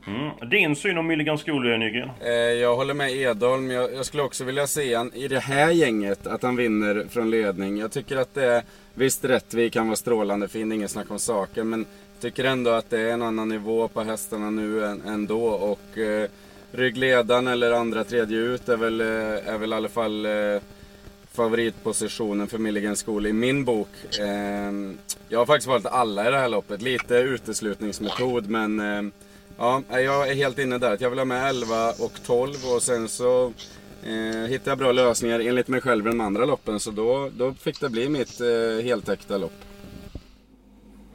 Mm. 0.08 0.50
Din 0.50 0.76
syn 0.76 0.98
om 0.98 1.08
Milligan 1.08 1.38
School, 1.38 1.72
eh, 1.72 1.78
Nygren? 1.78 2.10
Eh, 2.22 2.32
jag 2.34 2.76
håller 2.76 2.94
med 2.94 3.12
Edholm. 3.12 3.72
Jag, 3.72 3.94
jag 3.94 4.06
skulle 4.06 4.24
också 4.24 4.44
vilja 4.44 4.68
se 4.68 4.96
han 4.96 5.14
i 5.14 5.28
det 5.28 5.40
här 5.40 5.72
gänget, 5.72 6.28
att 6.28 6.44
han 6.44 6.56
vinner 6.56 7.06
från 7.10 7.30
ledning. 7.30 7.78
Jag 7.78 7.92
tycker 7.92 8.18
att 8.18 8.34
det 8.34 8.46
är, 8.46 8.64
visst 8.94 9.26
Rättvik 9.26 9.74
kan 9.74 9.88
vara 9.88 9.96
strålande 9.96 10.48
fin, 10.48 10.72
inget 10.72 10.92
snack 10.92 11.12
om 11.12 11.20
saken. 11.20 11.70
Men 11.70 11.86
jag 12.14 12.22
tycker 12.22 12.44
ändå 12.44 12.72
att 12.72 12.90
det 12.90 13.00
är 13.00 13.14
en 13.14 13.22
annan 13.22 13.50
nivå 13.50 13.88
på 13.88 14.02
hästarna 14.02 14.50
nu 14.50 14.86
än, 14.86 15.02
ändå. 15.02 15.46
Och 15.48 15.98
eh, 15.98 16.30
ryggledaren 16.72 17.48
eller 17.48 17.72
andra 17.72 18.04
tredje 18.04 18.38
ut 18.38 18.70
är 18.70 18.78
väl, 18.78 19.02
eh, 19.02 19.54
är 19.54 19.58
väl 19.58 19.72
i 19.72 19.76
alla 19.76 19.90
fall 19.90 20.26
eh, 20.26 20.62
favoritpositionen 21.32 22.48
för 22.48 22.58
Milligan 22.58 22.96
School 22.96 23.26
i 23.26 23.34
min 23.34 23.66
bok. 23.66 23.90
Eh, 24.20 24.72
jag 25.30 25.40
har 25.40 25.46
faktiskt 25.46 25.68
valt 25.68 25.86
alla 25.86 26.28
i 26.28 26.32
det 26.32 26.38
här 26.38 26.50
loppet. 26.50 26.82
Lite 26.82 27.16
uteslutningsmetod 27.16 28.50
men 28.50 28.80
eh, 28.80 29.12
ja, 29.58 29.82
jag 29.90 30.30
är 30.30 30.36
helt 30.36 30.60
inne 30.60 30.78
där. 30.78 30.94
att 30.94 31.02
Jag 31.02 31.10
vill 31.10 31.20
ha 31.20 31.26
med 31.26 31.50
11 31.50 31.90
och 31.90 32.14
12 32.26 32.54
och 32.76 32.82
sen 32.82 33.08
så 33.08 33.54
eh, 34.06 34.50
hittar 34.50 34.72
jag 34.72 34.78
bra 34.78 34.92
lösningar 34.92 35.40
enligt 35.40 35.68
mig 35.68 35.82
själv 35.82 36.08
i 36.08 36.10
de 36.10 36.22
andra 36.22 36.46
loppen. 36.46 36.80
Så 36.80 36.92
då, 36.92 37.30
då 37.38 37.54
fick 37.54 37.80
det 37.80 37.90
bli 37.90 38.10
mitt 38.10 38.42
eh, 38.42 38.86
heltäckta 38.86 39.38
lopp. 39.38 39.66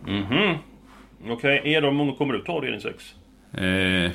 Mhm. 0.06 0.56
Okej, 1.24 1.60
okay. 1.60 1.72
Edholm, 1.72 1.96
många 1.96 2.14
kommer 2.14 2.34
du 2.34 2.40
ta 2.40 2.60
din 2.60 2.80
sex? 2.80 3.14
Eh, 3.52 4.10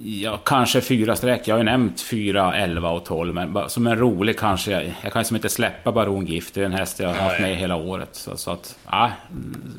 ja, 0.00 0.36
kanske 0.36 0.80
fyra 0.80 1.16
streck. 1.16 1.48
Jag 1.48 1.54
har 1.54 1.58
ju 1.58 1.64
nämnt 1.64 2.00
fyra, 2.00 2.56
11 2.56 2.90
och 2.90 3.04
12. 3.04 3.34
Men 3.34 3.68
som 3.68 3.86
en 3.86 3.98
rolig 3.98 4.38
kanske. 4.38 4.70
Jag, 4.70 4.94
jag 5.02 5.12
kan 5.12 5.20
liksom 5.20 5.36
inte 5.36 5.48
släppa 5.48 5.92
Baron 5.92 6.26
Gift. 6.26 6.54
Det 6.54 6.60
är 6.60 6.64
en 6.64 6.72
häst 6.72 7.00
jag 7.00 7.08
har 7.08 7.14
haft 7.14 7.40
med 7.40 7.56
hela 7.56 7.76
året. 7.76 8.08
Så, 8.12 8.36
så 8.36 8.50
att, 8.50 8.78
ja, 8.90 9.10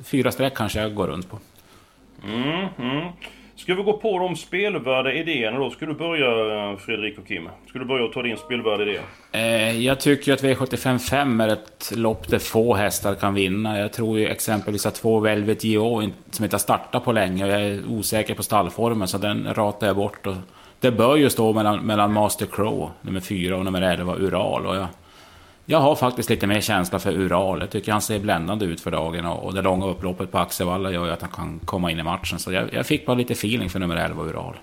fyra 0.04 0.32
streck 0.32 0.54
kanske 0.56 0.80
jag 0.80 0.96
går 0.96 1.08
runt 1.08 1.30
på. 1.30 1.40
Mm, 2.24 2.68
mm. 2.80 3.12
Ska 3.64 3.76
vi 3.76 3.84
gå 3.84 3.94
på 3.94 4.20
de 4.20 4.36
spelvärda 4.36 5.14
idéerna 5.14 5.58
då? 5.58 5.70
Ska 5.70 5.86
du 5.86 5.94
börja 5.94 6.26
eh, 6.72 6.78
Fredrik 6.78 7.20
och 7.20 7.28
Kim? 7.28 7.50
Ska 7.70 7.80
du 7.80 7.86
börja 7.86 8.06
och 8.06 8.14
ta 8.14 8.22
din 8.22 8.38
spelvärda 8.38 8.84
idé? 8.84 9.00
Eh, 9.32 9.82
jag 9.86 10.00
tycker 10.00 10.34
att 10.34 10.44
V755 10.44 11.44
är 11.44 11.48
ett 11.48 11.92
lopp 11.96 12.28
där 12.28 12.40
få 12.40 12.74
hästar 12.76 13.16
kan 13.16 13.34
vinna. 13.34 13.80
Jag 13.80 13.94
tror 13.94 14.20
ju 14.20 14.28
exempelvis 14.28 14.86
att 14.86 14.96
två 14.96 15.20
Velvet 15.20 15.64
Geo 15.64 16.10
som 16.32 16.44
inte 16.46 16.56
har 16.56 16.60
startat 16.60 17.06
på 17.06 17.12
länge 17.12 17.46
och 17.46 17.52
jag 17.52 17.62
är 17.62 17.82
osäker 17.90 18.36
på 18.36 18.44
stallformen 18.44 19.08
så 19.08 19.18
den 19.18 19.54
ratar 19.54 19.88
jag 19.88 19.96
bort. 19.96 20.28
Och 20.28 20.36
det 20.80 20.92
bör 20.92 21.16
ju 21.16 21.30
stå 21.30 21.54
mellan, 21.54 21.80
mellan 21.80 22.14
Master 22.14 22.46
Crow, 22.46 22.92
nummer 23.02 23.20
4 23.20 23.58
och 23.58 23.66
nummer 23.66 23.82
11 23.82 24.16
Ural. 24.16 24.66
Och 24.66 24.76
jag, 24.76 24.88
jag 25.66 25.80
har 25.80 25.96
faktiskt 25.96 26.30
lite 26.30 26.48
mer 26.48 26.62
känsla 26.62 27.00
för 27.00 27.12
Ural. 27.12 27.60
Jag 27.60 27.70
tycker 27.70 27.92
han 27.92 28.02
ser 28.02 28.20
bländande 28.20 28.66
ut 28.66 28.82
för 28.82 28.92
dagen 28.92 29.26
och, 29.26 29.54
det 29.54 29.62
långa 29.62 29.86
upploppet 29.86 30.32
på 30.32 30.38
Axevalla 30.38 30.92
gör 30.92 31.06
ju 31.06 31.12
att 31.12 31.22
han 31.22 31.32
kan 31.32 31.60
komma 31.66 31.92
in 31.92 32.00
i 32.00 32.04
matchen. 32.04 32.40
Så 32.40 32.52
jag, 32.52 32.74
jag 32.74 32.86
fick 32.86 33.06
bara 33.06 33.18
lite 33.18 33.34
feeling 33.34 33.70
för 33.70 33.80
nummer 33.80 33.96
11 33.96 34.24
Ural. 34.24 34.56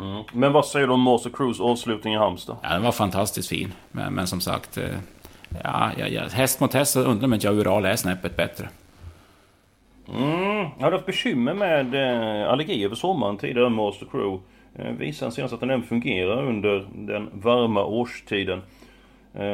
Mm. 0.00 0.22
Men 0.32 0.52
vad 0.52 0.66
säger 0.66 0.86
du 0.86 0.92
om 0.92 1.00
Master 1.00 1.30
Cruise 1.30 1.62
avslutning 1.62 2.14
i 2.14 2.16
Halmstad? 2.16 2.56
Ja, 2.62 2.68
den 2.68 2.82
var 2.82 2.92
fantastiskt 2.92 3.48
fin. 3.48 3.72
Men, 3.92 4.14
men 4.14 4.26
som 4.26 4.40
sagt, 4.40 4.78
eh, 4.78 4.84
ja, 5.64 5.90
ja, 5.98 6.06
ja, 6.06 6.22
häst 6.32 6.60
mot 6.60 6.74
häst 6.74 6.92
så 6.92 7.00
undrar 7.00 7.28
man 7.28 7.34
inte 7.34 7.46
jag 7.46 7.56
Ural 7.56 7.84
är 7.84 7.96
snäppet 7.96 8.36
bättre. 8.36 8.68
Mm. 10.14 10.66
Jag 10.76 10.84
hade 10.84 10.96
haft 10.96 11.06
bekymmer 11.06 11.54
med 11.54 11.94
eh, 11.94 12.52
allergi 12.52 12.84
över 12.84 12.94
sommaren 12.94 13.38
tidigare 13.38 13.68
Master 13.68 14.06
Crew. 14.10 14.42
Eh, 14.78 14.92
visade 14.92 15.32
senast 15.32 15.54
att 15.54 15.60
den 15.60 15.70
även 15.70 15.82
fungerar 15.82 16.46
under 16.46 16.88
den 16.94 17.30
varma 17.32 17.84
årstiden. 17.84 18.62
Uh, 19.40 19.44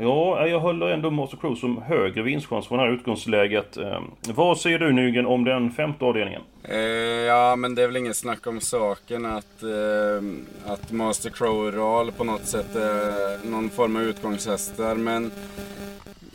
ja, 0.00 0.46
jag 0.46 0.60
håller 0.60 0.86
ändå 0.86 1.10
Master 1.10 1.36
Crew 1.36 1.60
som 1.60 1.82
högre 1.82 2.22
vinstchans 2.22 2.68
från 2.68 2.78
det 2.78 2.84
här 2.84 2.92
utgångsläget. 2.92 3.78
Uh, 3.78 4.00
vad 4.34 4.58
säger 4.58 4.78
du 4.78 4.92
Nygren 4.92 5.26
om 5.26 5.44
den 5.44 5.70
femte 5.70 6.04
avdelningen? 6.04 6.42
Eh, 6.68 6.78
ja, 7.26 7.56
men 7.56 7.74
det 7.74 7.82
är 7.82 7.86
väl 7.86 7.96
ingen 7.96 8.14
snack 8.14 8.46
om 8.46 8.60
saken 8.60 9.26
att, 9.26 9.62
eh, 9.62 10.72
att 10.72 10.92
Master 10.92 11.30
Crow 11.30 11.72
Ral 11.72 12.12
på 12.12 12.24
något 12.24 12.46
sätt 12.46 12.76
är 12.76 13.50
någon 13.50 13.70
form 13.70 13.96
av 13.96 14.02
utgångshästar. 14.02 14.94
Men 14.94 15.30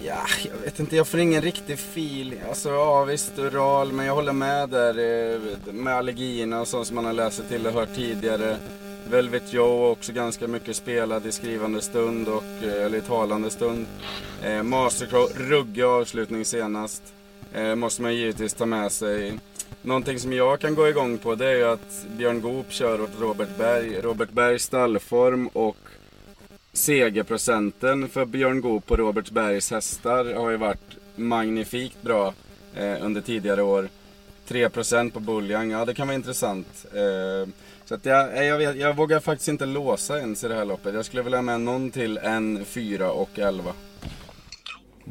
Ja, 0.03 0.25
jag 0.45 0.65
vet 0.65 0.79
inte, 0.79 0.95
jag 0.95 1.07
får 1.07 1.19
ingen 1.19 1.41
riktig 1.41 1.73
feeling. 1.73 2.39
Alltså 2.49 2.69
ja 2.69 3.03
visst, 3.03 3.39
Ural, 3.39 3.91
men 3.91 4.05
jag 4.05 4.15
håller 4.15 4.33
med 4.33 4.69
där 4.69 4.93
med 5.71 5.93
allergierna 5.93 6.61
och 6.61 6.67
sånt 6.67 6.87
som 6.87 6.95
man 6.95 7.05
har 7.05 7.13
läst 7.13 7.37
sig 7.37 7.45
till 7.45 7.67
och 7.67 7.73
hört 7.73 7.95
tidigare. 7.95 8.57
Velvet 9.09 9.53
Joe 9.53 9.91
också 9.91 10.11
ganska 10.11 10.47
mycket 10.47 10.75
spelad 10.75 11.25
i 11.25 11.31
skrivande 11.31 11.81
stund 11.81 12.27
och, 12.27 12.63
eh, 12.63 12.85
eller 12.85 12.97
i 12.97 13.01
talande 13.01 13.49
stund. 13.49 13.85
Eh, 14.43 14.63
Mastercrow, 14.63 15.29
ruggig 15.35 15.83
avslutning 15.83 16.45
senast. 16.45 17.03
Eh, 17.53 17.75
måste 17.75 18.01
man 18.01 18.15
givetvis 18.15 18.53
ta 18.53 18.65
med 18.65 18.91
sig. 18.91 19.39
Någonting 19.81 20.19
som 20.19 20.33
jag 20.33 20.59
kan 20.59 20.75
gå 20.75 20.87
igång 20.87 21.17
på 21.17 21.35
det 21.35 21.45
är 21.45 21.55
ju 21.55 21.63
att 21.63 22.05
Björn 22.17 22.41
Goop 22.41 22.71
kör 22.71 23.01
åt 23.01 23.19
Robert 23.19 23.57
Berg. 23.57 24.01
Robert 24.01 24.31
Bergs 24.31 24.63
stallform 24.63 25.47
och 25.47 25.77
segerprocenten 26.73 28.09
för 28.09 28.25
Björn 28.25 28.61
Goop 28.61 28.85
på 28.85 28.95
Robert 28.95 29.29
Bergs 29.29 29.71
hästar 29.71 30.33
har 30.33 30.49
ju 30.49 30.57
varit 30.57 30.97
magnifikt 31.15 32.01
bra 32.01 32.33
eh, 32.75 33.05
under 33.05 33.21
tidigare 33.21 33.63
år. 33.63 33.89
3% 34.49 35.11
på 35.11 35.19
Buljang, 35.19 35.71
ja 35.71 35.85
det 35.85 35.93
kan 35.93 36.07
vara 36.07 36.15
intressant. 36.15 36.85
Eh, 36.93 37.49
så 37.85 37.95
att 37.95 38.05
jag, 38.05 38.37
eh, 38.37 38.43
jag, 38.43 38.57
vet, 38.57 38.75
jag 38.75 38.95
vågar 38.95 39.19
faktiskt 39.19 39.47
inte 39.47 39.65
låsa 39.65 40.19
ens 40.19 40.43
i 40.43 40.47
det 40.47 40.55
här 40.55 40.65
loppet. 40.65 40.93
Jag 40.93 41.05
skulle 41.05 41.23
vilja 41.23 41.37
ha 41.37 41.43
med 41.43 41.61
någon 41.61 41.91
till 41.91 42.17
en 42.17 42.65
4 42.65 43.11
och 43.11 43.39
11. 43.39 43.73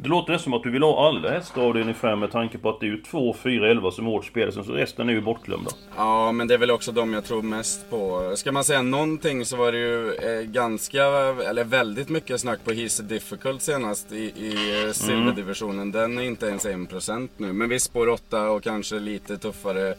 Det 0.01 0.09
låter 0.09 0.37
som 0.37 0.53
att 0.53 0.63
du 0.63 0.71
vill 0.71 0.83
ha 0.83 1.07
alla 1.07 1.31
hästar 1.31 1.61
av 1.61 1.73
din 1.73 1.93
5 1.93 2.19
med 2.19 2.31
tanke 2.31 2.57
på 2.57 2.69
att 2.69 2.79
det 2.79 2.85
är 2.85 2.89
ju 2.89 3.01
2, 3.01 3.33
4, 3.33 3.71
11 3.71 3.91
som 3.91 4.05
är 4.05 4.09
hårt 4.09 4.25
spelade, 4.25 4.51
så 4.51 4.73
resten 4.73 5.09
är 5.09 5.13
ju 5.13 5.21
bortglömda. 5.21 5.71
Ja, 5.97 6.31
men 6.31 6.47
det 6.47 6.53
är 6.53 6.57
väl 6.57 6.71
också 6.71 6.91
de 6.91 7.13
jag 7.13 7.25
tror 7.25 7.41
mest 7.41 7.89
på. 7.89 8.33
Ska 8.35 8.51
man 8.51 8.63
säga 8.63 8.81
någonting 8.81 9.45
så 9.45 9.55
var 9.55 9.71
det 9.71 9.77
ju 9.77 10.13
eh, 10.13 10.41
ganska, 10.41 11.03
eller 11.49 11.63
väldigt 11.63 12.09
mycket 12.09 12.41
snack 12.41 12.59
på 12.63 12.71
He's 12.71 13.01
Difficult 13.01 13.61
senast 13.61 14.11
i, 14.11 14.15
i 14.17 14.83
eh, 14.85 14.91
silverdivisionen. 14.91 15.91
Den 15.91 16.17
är 16.17 16.23
inte 16.23 16.45
ens 16.45 16.65
1% 16.65 17.29
nu. 17.37 17.53
Men 17.53 17.69
visst, 17.69 17.85
spår 17.85 18.09
8 18.09 18.49
och 18.49 18.63
kanske 18.63 18.99
lite 18.99 19.37
tuffare 19.37 19.89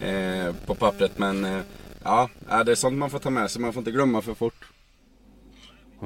eh, 0.00 0.54
på 0.66 0.74
pappret. 0.74 1.18
Men 1.18 1.44
eh, 1.44 1.60
ja, 2.04 2.28
det 2.48 2.72
är 2.72 2.74
sånt 2.74 2.98
man 2.98 3.10
får 3.10 3.18
ta 3.18 3.30
med 3.30 3.50
sig. 3.50 3.62
Man 3.62 3.72
får 3.72 3.80
inte 3.80 3.90
glömma 3.90 4.22
för 4.22 4.34
fort. 4.34 4.73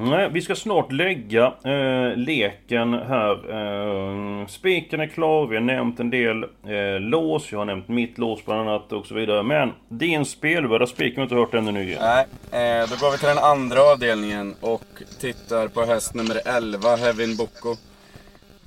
Nej, 0.01 0.29
vi 0.29 0.41
ska 0.41 0.55
snart 0.55 0.91
lägga 0.91 1.53
eh, 1.63 2.17
leken 2.17 2.93
här. 2.93 3.31
Eh, 3.31 4.47
spiken 4.47 4.99
är 4.99 5.07
klar, 5.07 5.47
vi 5.47 5.55
har 5.55 5.63
nämnt 5.63 5.99
en 5.99 6.09
del 6.09 6.43
eh, 6.43 6.99
lås, 6.99 7.51
jag 7.51 7.59
har 7.59 7.65
nämnt 7.65 7.87
mitt 7.87 8.17
lås 8.17 8.45
bland 8.45 8.69
annat 8.69 8.91
och 8.91 9.05
så 9.05 9.15
vidare. 9.15 9.43
Men 9.43 9.71
din 9.89 10.25
spelvärda 10.25 10.87
spik 10.87 11.15
har 11.15 11.23
inte 11.23 11.35
hört 11.35 11.53
ännu 11.53 11.71
nu. 11.71 11.97
Nej, 11.99 12.25
eh, 12.51 12.89
då 12.89 12.95
går 12.95 13.11
vi 13.11 13.17
till 13.17 13.27
den 13.27 13.37
andra 13.37 13.81
avdelningen 13.81 14.55
och 14.61 14.85
tittar 15.19 15.67
på 15.67 15.81
häst 15.81 16.13
nummer 16.13 16.41
11, 16.45 16.95
Hevin 16.95 17.37
Boko. 17.37 17.71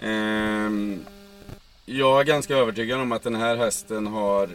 Eh, 0.02 0.70
jag 1.86 2.20
är 2.20 2.24
ganska 2.24 2.56
övertygad 2.56 3.00
om 3.00 3.12
att 3.12 3.22
den 3.22 3.36
här 3.36 3.56
hästen 3.56 4.06
har 4.06 4.48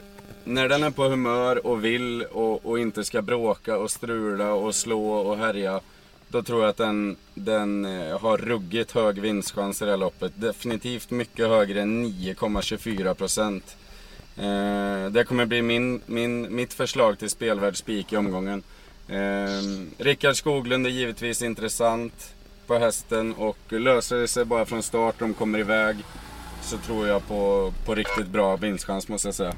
när 0.43 0.69
den 0.69 0.83
är 0.83 0.91
på 0.91 1.03
humör 1.03 1.67
och 1.67 1.85
vill 1.85 2.21
och, 2.21 2.65
och 2.65 2.79
inte 2.79 3.03
ska 3.03 3.21
bråka 3.21 3.77
och 3.77 3.91
strula 3.91 4.53
och 4.53 4.75
slå 4.75 5.11
och 5.11 5.37
härja 5.37 5.79
då 6.29 6.43
tror 6.43 6.61
jag 6.61 6.69
att 6.69 6.77
den, 6.77 7.17
den 7.33 7.85
eh, 7.85 8.19
har 8.19 8.37
ruggigt 8.37 8.91
hög 8.91 9.21
vinstchans 9.21 9.81
i 9.81 9.85
det 9.85 9.91
här 9.91 9.97
loppet. 9.97 10.31
Definitivt 10.35 11.11
mycket 11.11 11.47
högre 11.47 11.81
än 11.81 12.05
9,24 12.05 13.13
procent. 13.13 13.77
Eh, 14.37 15.11
det 15.11 15.23
kommer 15.27 15.45
bli 15.45 15.61
min, 15.61 16.01
min, 16.05 16.55
mitt 16.55 16.73
förslag 16.73 17.19
till 17.19 17.29
spelvärd 17.29 17.77
spik 17.77 18.13
i 18.13 18.17
omgången. 18.17 18.63
Eh, 19.07 20.03
Rickard 20.03 20.35
Skoglund 20.35 20.85
är 20.85 20.91
givetvis 20.91 21.41
intressant 21.41 22.33
på 22.67 22.77
hästen 22.77 23.33
och 23.33 23.57
löser 23.69 24.17
det 24.17 24.27
sig 24.27 24.45
bara 24.45 24.65
från 24.65 24.83
start, 24.83 25.15
de 25.19 25.33
kommer 25.33 25.59
iväg, 25.59 25.97
så 26.61 26.77
tror 26.77 27.07
jag 27.07 27.27
på, 27.27 27.73
på 27.85 27.95
riktigt 27.95 28.27
bra 28.27 28.55
vinstchans 28.55 29.07
måste 29.07 29.27
jag 29.27 29.35
säga. 29.35 29.53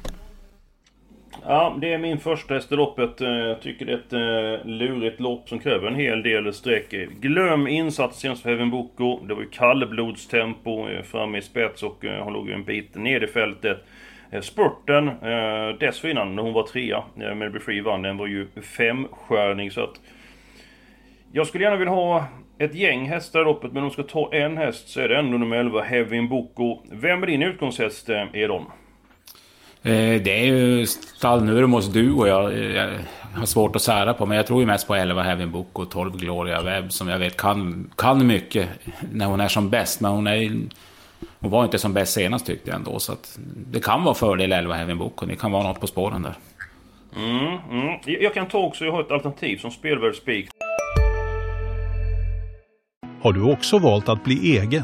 Ja, 1.46 1.78
det 1.82 1.94
är 1.94 1.98
min 1.98 2.18
första 2.18 2.54
häst 2.54 2.72
i 2.72 2.76
loppet. 2.76 3.22
Eh, 3.22 3.30
jag 3.30 3.62
tycker 3.62 3.86
det 3.86 3.92
är 3.92 3.98
ett 3.98 4.14
eh, 4.14 4.68
lurigt 4.68 5.20
lopp 5.20 5.50
som 5.50 5.60
kräver 5.60 5.88
en 5.88 5.96
hel 5.96 6.24
del 6.24 6.54
streck. 6.54 6.90
Glöm 7.20 7.68
insatsen 7.68 8.36
för 8.36 8.50
Heaven 8.50 8.70
Boko. 8.70 9.20
Det 9.26 9.34
var 9.34 9.42
ju 9.42 9.50
kallblodstempo 9.50 10.88
eh, 10.88 11.04
framme 11.04 11.38
i 11.38 11.42
spets 11.42 11.84
och 11.84 12.06
hon 12.24 12.34
låg 12.34 12.48
ju 12.48 12.54
en 12.54 12.64
bit 12.64 12.96
ner 12.96 13.24
i 13.24 13.28
fältet. 13.28 13.78
Spurten 14.42 15.12
dessförinnan, 15.80 16.36
när 16.36 16.44
hon 16.44 16.54
var 16.54 16.64
trea, 16.64 17.04
uh, 17.22 17.36
Melby 17.36 17.60
Free 17.60 17.82
vann, 17.82 18.02
den 18.02 18.18
var 18.18 18.28
ju 18.28 18.48
femstjärning 18.78 19.72
så 19.72 19.84
att... 19.84 20.02
Jag 21.32 21.48
skulle 21.48 21.64
gärna 21.64 21.78
vilja 21.78 21.94
ha 21.94 22.26
ett 22.58 22.76
gäng 22.76 23.06
hästar 23.06 23.42
i 23.42 23.44
loppet, 23.44 23.72
men 23.72 23.84
om 23.84 23.90
de 23.90 23.94
ska 23.94 24.04
ta 24.04 24.34
en 24.34 24.58
häst 24.58 24.90
så 24.90 25.02
är 25.02 25.10
det 25.10 25.18
ändå 25.18 25.38
nummer 25.38 25.58
11, 25.58 25.82
Heaven 25.82 26.30
Boko. 26.30 26.80
Vem 26.92 27.24
är 27.24 27.28
din 27.28 27.44
utgångshäst, 27.44 28.10
Edon? 28.34 28.62
Eh, 28.62 28.89
det 29.82 30.40
är 30.40 30.46
ju 30.46 30.86
Stallnurmos 30.86 31.88
du 31.88 32.14
och 32.14 32.28
jag, 32.28 32.58
jag 32.58 32.90
har 33.34 33.46
svårt 33.46 33.76
att 33.76 33.82
sära 33.82 34.14
på, 34.14 34.26
men 34.26 34.38
jag 34.38 34.48
tror 34.48 34.60
ju 34.60 34.66
mest 34.66 34.88
på 34.88 34.96
11 34.96 35.24
Heaven 35.24 35.52
Book 35.52 35.80
och 35.80 35.92
12 35.92 36.18
Gloria 36.18 36.62
Webb 36.62 36.92
som 36.92 37.08
jag 37.08 37.20
vet 37.20 37.38
kan, 37.38 37.90
kan 37.96 38.28
mycket 38.28 38.70
när 39.12 39.26
hon 39.26 39.40
är 39.40 39.48
som 39.48 39.70
bäst. 39.70 40.02
Men 40.02 40.12
hon, 40.12 40.28
är, 40.28 40.52
hon 41.40 41.52
var 41.52 41.64
inte 41.64 41.80
som 41.80 41.94
bäst 41.94 42.14
senast 42.14 42.46
tyckte 42.46 42.70
jag 42.70 42.76
ändå, 42.76 43.00
så 43.00 43.12
att 43.12 43.40
det 43.72 43.80
kan 43.80 44.04
vara 44.04 44.16
fördel 44.16 44.52
11 44.52 44.76
Heaven 44.76 44.98
Book 44.98 45.22
och 45.22 45.28
det 45.28 45.36
kan 45.36 45.52
vara 45.52 45.64
något 45.64 45.80
på 45.80 45.88
spåren 45.88 46.22
där. 46.22 46.36
Mm, 47.16 47.58
mm. 47.72 48.00
Jag 48.06 48.34
kan 48.34 48.48
ta 48.48 48.58
också, 48.58 48.86
jag 48.86 48.92
har 48.92 49.02
ett 49.02 49.12
alternativ 49.12 49.58
som 49.58 49.72
spelvärd 49.72 50.16
spik. 50.16 50.50
Har 53.22 53.34
du 53.34 53.52
också 53.52 53.80
valt 53.80 54.10
att 54.10 54.24
bli 54.24 54.58
egen? 54.58 54.84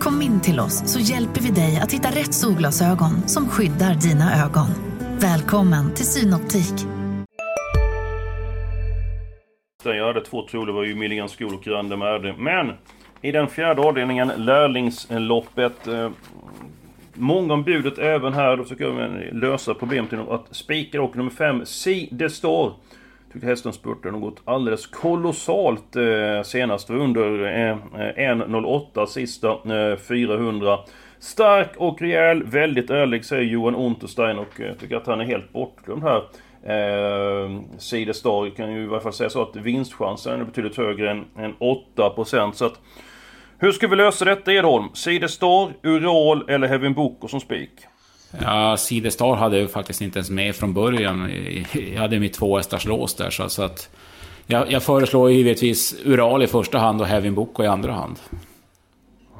Kom 0.00 0.22
in 0.22 0.40
till 0.40 0.60
oss 0.60 0.92
så 0.92 1.00
hjälper 1.00 1.40
vi 1.40 1.50
dig 1.50 1.80
att 1.82 1.92
hitta 1.92 2.08
rätt 2.08 2.34
solglasögon 2.34 3.28
som 3.28 3.48
skyddar 3.48 3.94
dina 3.94 4.44
ögon. 4.44 4.66
Välkommen 5.20 5.94
till 5.94 6.04
Synoptik. 6.04 6.74
Jag 9.84 10.06
hade 10.06 10.20
två 10.20 10.48
tror 10.48 10.66
det 10.66 10.72
var 10.72 10.84
ju 10.84 10.94
Milligan 10.94 11.28
School 11.28 11.54
och 11.54 11.62
Grande 11.62 11.96
Merde. 11.96 12.34
Men 12.38 12.72
i 13.22 13.32
den 13.32 13.48
fjärde 13.48 13.82
avdelningen, 13.82 14.32
lärlingsloppet. 14.36 15.86
Eh, 15.86 16.10
många 17.14 17.54
om 17.54 17.62
budet 17.62 17.98
även 17.98 18.32
här. 18.32 18.56
Då 18.56 18.62
försöker 18.62 18.84
jag 18.84 19.34
lösa 19.34 19.74
problemet 19.74 20.12
genom 20.12 20.28
att 20.28 20.46
spika 20.50 21.02
och 21.02 21.16
nummer 21.16 21.30
5, 21.30 21.66
Si 21.66 22.08
Det 22.12 22.30
Står. 22.30 22.72
Tycker 23.32 23.46
hästen 23.46 23.72
spurtade 23.72 24.18
något 24.18 24.42
alldeles 24.44 24.86
kolossalt 24.86 25.96
eh, 25.96 26.42
senast. 26.44 26.90
Var 26.90 26.96
under 26.96 27.44
eh, 27.46 27.70
eh 27.70 28.34
1.08 28.34 29.06
sista 29.06 29.48
eh, 29.48 29.96
400. 29.96 30.78
Stark 31.18 31.70
och 31.76 32.00
rejäl, 32.02 32.44
väldigt 32.44 32.90
ärlig 32.90 33.24
säger 33.24 33.42
Johan 33.42 33.74
Unterstein 33.74 34.38
och 34.38 34.60
jag 34.60 34.78
tycker 34.78 34.96
att 34.96 35.06
han 35.06 35.20
är 35.20 35.24
helt 35.24 35.52
bortglömd 35.52 36.02
här. 36.02 36.22
Eh, 36.62 37.60
Sidestar 37.78 38.56
kan 38.56 38.72
ju 38.72 38.82
i 38.82 38.86
varje 38.86 39.02
fall 39.02 39.12
säga 39.12 39.30
så 39.30 39.42
att 39.42 39.56
vinstchansen 39.56 40.40
är 40.40 40.44
betydligt 40.44 40.76
högre 40.76 41.10
än, 41.10 41.24
än 41.36 41.54
8% 41.54 42.52
så 42.52 42.64
att 42.64 42.80
Hur 43.58 43.72
ska 43.72 43.88
vi 43.88 43.96
lösa 43.96 44.24
detta 44.24 44.52
Edholm? 44.52 44.88
Sidestar, 44.94 45.72
Ural 45.82 46.44
eller 46.48 46.68
Heaven 46.68 46.94
Boko 46.94 47.28
som 47.28 47.40
spik? 47.40 47.70
Ja, 48.40 48.76
Sidestar 48.76 49.36
hade 49.36 49.58
jag 49.58 49.70
faktiskt 49.70 50.00
inte 50.00 50.18
ens 50.18 50.30
med 50.30 50.56
från 50.56 50.74
början. 50.74 51.30
Jag 51.94 52.00
hade 52.00 52.20
mitt 52.20 52.34
två 52.34 52.56
hästars 52.56 52.86
lås 52.86 53.14
där, 53.14 53.30
så, 53.30 53.48
så 53.48 53.62
att... 53.62 53.90
Jag, 54.50 54.72
jag 54.72 54.82
föreslår 54.82 55.30
givetvis 55.30 55.94
Ural 56.04 56.42
i 56.42 56.46
första 56.46 56.78
hand 56.78 57.00
och 57.00 57.06
Heavin 57.06 57.34
Boko 57.34 57.62
i 57.62 57.66
andra 57.66 57.92
hand. 57.92 58.18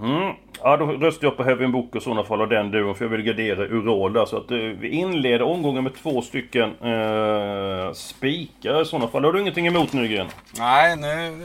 Mm. 0.03 0.35
Ja, 0.63 0.77
då 0.77 0.87
röstar 0.87 1.27
jag 1.27 1.37
på 1.37 1.45
Heavin 1.45 1.73
Boko 1.73 1.99
i 1.99 2.01
sådana 2.01 2.25
fall 2.25 2.41
av 2.41 2.49
den 2.49 2.71
duon, 2.71 2.95
för 2.95 3.05
jag 3.05 3.11
vill 3.11 3.23
gardera 3.23 3.67
Ural 3.67 4.13
där. 4.13 4.27
Så 4.27 4.37
att 4.37 4.51
uh, 4.51 4.59
vi 4.59 4.89
inleder 4.89 5.43
omgången 5.43 5.85
med 5.85 5.95
två 6.03 6.23
stycken 6.23 6.71
uh, 6.71 7.93
spikar 7.93 8.83
i 8.83 8.85
sådana 8.85 9.09
fall. 9.09 9.25
Har 9.25 9.33
du 9.33 9.41
ingenting 9.41 9.67
emot 9.67 9.93
Nygren? 9.93 10.27
Nej, 10.59 10.97
nu... 10.97 11.37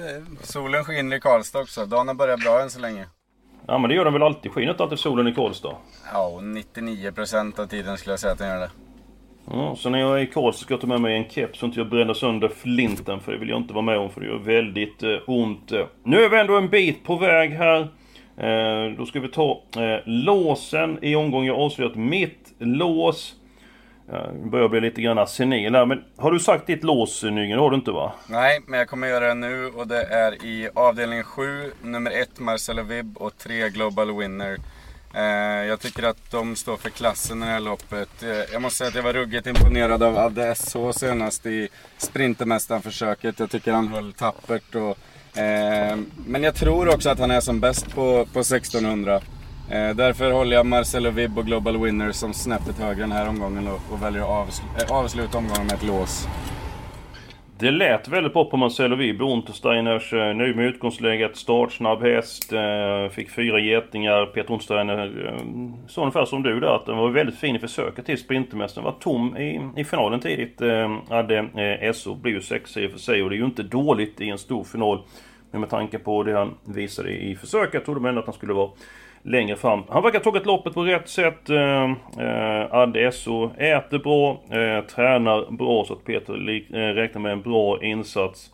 Solen 0.41 0.83
skiner 0.83 1.17
i 1.17 1.19
Karlstad 1.19 1.59
också. 1.59 1.85
Dagen 1.85 2.07
har 2.07 2.15
börjat 2.15 2.39
bra 2.39 2.61
än 2.61 2.69
så 2.69 2.79
länge. 2.79 3.05
Ja 3.67 3.77
men 3.77 3.89
det 3.89 3.95
gör 3.95 4.03
den 4.03 4.13
väl 4.13 4.23
alltid? 4.23 4.51
Skiner 4.51 4.71
inte 4.71 4.83
alltid 4.83 4.99
solen 4.99 5.27
i 5.27 5.33
Karlstad? 5.33 5.75
Ja, 6.13 6.39
99% 6.41 7.59
av 7.59 7.65
tiden 7.65 7.97
skulle 7.97 8.13
jag 8.13 8.19
säga 8.19 8.33
att 8.33 8.39
den 8.39 8.49
gör 8.49 8.59
det. 8.59 8.71
Ja, 9.51 9.75
så 9.75 9.89
när 9.89 9.99
jag 9.99 10.19
är 10.19 10.23
i 10.23 10.27
Karlstad 10.27 10.63
ska 10.63 10.73
jag 10.73 10.81
ta 10.81 10.87
med 10.87 11.01
mig 11.01 11.17
en 11.17 11.29
keps 11.29 11.59
så 11.59 11.65
inte 11.65 11.79
jag 11.79 11.89
bränner 11.89 12.13
sönder 12.13 12.47
flinten. 12.47 13.19
För 13.19 13.31
det 13.31 13.37
vill 13.37 13.49
jag 13.49 13.59
inte 13.59 13.73
vara 13.73 13.85
med 13.85 13.97
om 13.97 14.09
för 14.09 14.21
det 14.21 14.27
gör 14.27 14.39
väldigt 14.39 15.03
eh, 15.03 15.09
ont. 15.27 15.71
Nu 16.03 16.23
är 16.23 16.29
vi 16.29 16.39
ändå 16.39 16.57
en 16.57 16.69
bit 16.69 17.03
på 17.03 17.15
väg 17.15 17.51
här. 17.51 17.79
Eh, 18.37 18.97
då 18.97 19.05
ska 19.05 19.19
vi 19.19 19.27
ta 19.27 19.61
eh, 19.77 19.99
låsen 20.05 20.99
i 21.01 21.15
omgången. 21.15 21.47
Jag 21.47 21.55
har 21.55 21.65
avslöjat 21.65 21.95
mitt 21.95 22.53
lås. 22.59 23.35
Jag 24.11 24.49
börjar 24.49 24.69
bli 24.69 24.81
lite 24.81 25.01
grann 25.01 25.27
senil 25.27 25.75
här. 25.75 25.85
Men 25.85 26.03
har 26.17 26.31
du 26.31 26.39
sagt 26.39 26.67
ditt 26.67 26.83
lås 26.83 27.23
Nygren? 27.23 27.49
Det 27.49 27.63
har 27.63 27.69
du 27.69 27.75
inte 27.75 27.91
va? 27.91 28.13
Nej, 28.27 28.59
men 28.67 28.79
jag 28.79 28.87
kommer 28.87 29.07
göra 29.07 29.27
det 29.27 29.33
nu 29.33 29.67
och 29.67 29.87
det 29.87 30.03
är 30.03 30.45
i 30.45 30.69
avdelning 30.73 31.23
7, 31.23 31.71
nummer 31.81 32.11
1 32.11 32.39
Marcelo 32.39 32.83
Vibb 32.83 33.17
och 33.17 33.37
3 33.37 33.69
Global 33.69 34.17
Winner. 34.17 34.57
Eh, 35.13 35.67
jag 35.67 35.79
tycker 35.79 36.03
att 36.03 36.31
de 36.31 36.55
står 36.55 36.77
för 36.77 36.89
klassen 36.89 37.43
i 37.43 37.45
det 37.45 37.51
här 37.51 37.59
loppet. 37.59 38.23
Eh, 38.23 38.29
jag 38.29 38.61
måste 38.61 38.77
säga 38.77 38.87
att 38.87 38.95
jag 38.95 39.03
var 39.03 39.13
ruggigt 39.13 39.47
imponerad 39.47 40.03
av 40.03 40.17
Adde 40.17 40.55
SH 40.55 40.91
senast 40.91 41.45
i 41.45 41.69
Sprintermästaren-försöket. 41.97 43.39
Jag 43.39 43.49
tycker 43.49 43.71
han 43.71 43.87
höll 43.87 44.13
tappert. 44.13 44.75
Och, 44.75 44.97
eh, 45.39 45.97
men 46.25 46.43
jag 46.43 46.55
tror 46.55 46.93
också 46.93 47.09
att 47.09 47.19
han 47.19 47.31
är 47.31 47.41
som 47.41 47.59
bäst 47.59 47.95
på, 47.95 48.27
på 48.33 48.39
1600. 48.39 49.21
Eh, 49.69 49.95
därför 49.95 50.31
håller 50.31 50.55
jag 50.55 50.65
Marcelo 50.65 51.09
Vibb 51.09 51.37
och 51.37 51.45
Global 51.45 51.77
Winner 51.77 52.11
som 52.11 52.33
snäppet 52.33 52.79
högre 52.79 53.01
den 53.01 53.11
här 53.11 53.29
omgången 53.29 53.67
och, 53.67 54.03
väljer 54.03 54.21
att 54.21 54.29
avsl 54.29 54.63
eh, 54.79 54.97
avsluta 54.97 55.37
omgången 55.37 55.65
med 55.67 55.73
ett 55.73 55.83
lås. 55.83 56.27
Det 57.59 57.71
lät 57.71 58.07
väldigt 58.07 58.33
bra 58.33 58.45
på 58.45 58.57
Marcelo 58.57 58.95
Vibb. 58.95 59.21
Untersteiners 59.21 60.13
eh, 60.13 60.35
nöjd 60.35 60.55
med 60.55 60.65
utgångsläget. 60.65 61.37
Startsnabb 61.37 62.01
häst. 62.01 62.53
Eh, 62.53 63.09
fick 63.11 63.29
fyra 63.29 63.59
getingar. 63.59 64.25
Peter 64.25 64.53
Untersteiner 64.53 65.27
eh, 65.27 65.87
sa 65.87 66.01
ungefär 66.01 66.25
som 66.25 66.43
du 66.43 66.59
där 66.59 66.75
att 66.75 66.85
den 66.85 66.97
var 66.97 67.09
väldigt 67.09 67.39
fin 67.39 67.55
i 67.55 67.59
försöket 67.59 68.05
till 68.05 68.17
Sprintermästaren. 68.17 68.85
Var 68.85 68.95
tom 68.99 69.37
i, 69.37 69.69
i 69.81 69.83
finalen 69.83 70.19
tidigt. 70.19 70.61
Eh, 70.61 70.97
hade 71.09 71.37
eh, 71.37 71.93
SO. 71.93 72.15
Blev 72.15 72.33
ju 72.33 72.41
sexa 72.41 72.81
i 72.81 72.87
och 72.87 72.91
för 72.91 72.99
sig 72.99 73.23
och 73.23 73.29
det 73.29 73.35
är 73.35 73.37
ju 73.37 73.45
inte 73.45 73.63
dåligt 73.63 74.21
i 74.21 74.29
en 74.29 74.37
stor 74.37 74.63
final. 74.63 75.01
Men 75.51 75.61
med 75.61 75.69
tanke 75.69 75.99
på 75.99 76.23
det 76.23 76.37
han 76.37 76.53
visade 76.65 77.09
i 77.09 77.35
försöket. 77.35 77.85
Trodde 77.85 78.01
man 78.01 78.09
ändå 78.09 78.21
att 78.21 78.27
han 78.27 78.35
skulle 78.35 78.53
vara 78.53 78.69
längre 79.23 79.55
fram. 79.55 79.83
Han 79.89 80.03
verkar 80.03 80.19
ha 80.19 80.23
tagit 80.23 80.45
loppet 80.45 80.73
på 80.73 80.83
rätt 80.83 81.09
sätt. 81.09 81.49
Eh, 81.49 81.91
Adesso 82.71 82.75
Adde 82.75 83.11
SO 83.11 83.51
äter 83.57 83.99
bra, 83.99 84.31
eh, 84.31 84.85
tränar 84.85 85.51
bra 85.51 85.85
så 85.87 85.93
att 85.93 86.05
Peter 86.05 86.33
eh, 86.33 86.77
räknar 86.77 87.21
med 87.21 87.31
en 87.31 87.41
bra 87.41 87.83
insats. 87.83 88.51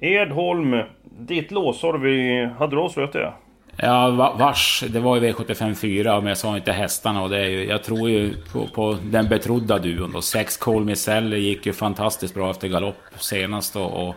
Edholm, 0.00 0.82
ditt 1.18 1.50
lås 1.50 1.82
har 1.82 1.98
vi... 1.98 2.44
Hade 2.58 2.76
du 2.76 2.80
avslöjat 2.80 3.12
det? 3.12 3.32
Ja, 3.76 4.34
vars. 4.38 4.84
Det 4.88 5.00
var 5.00 5.16
ju 5.16 5.32
V75 5.32 5.74
4, 5.74 6.20
men 6.20 6.26
jag 6.26 6.38
sa 6.38 6.56
inte 6.56 6.72
hästarna. 6.72 7.22
Och 7.22 7.30
det 7.30 7.38
är 7.38 7.48
ju, 7.48 7.64
jag 7.64 7.82
tror 7.82 8.10
ju 8.10 8.34
på, 8.52 8.66
på 8.66 8.96
den 9.02 9.28
betrodda 9.28 9.78
duon 9.78 10.12
då. 10.12 10.22
Sex 10.22 10.56
Colmicelli 10.56 11.38
gick 11.38 11.66
ju 11.66 11.72
fantastiskt 11.72 12.34
bra 12.34 12.50
efter 12.50 12.68
galopp 12.68 12.96
senast. 13.18 13.74
då. 13.74 13.82
och 13.82 14.14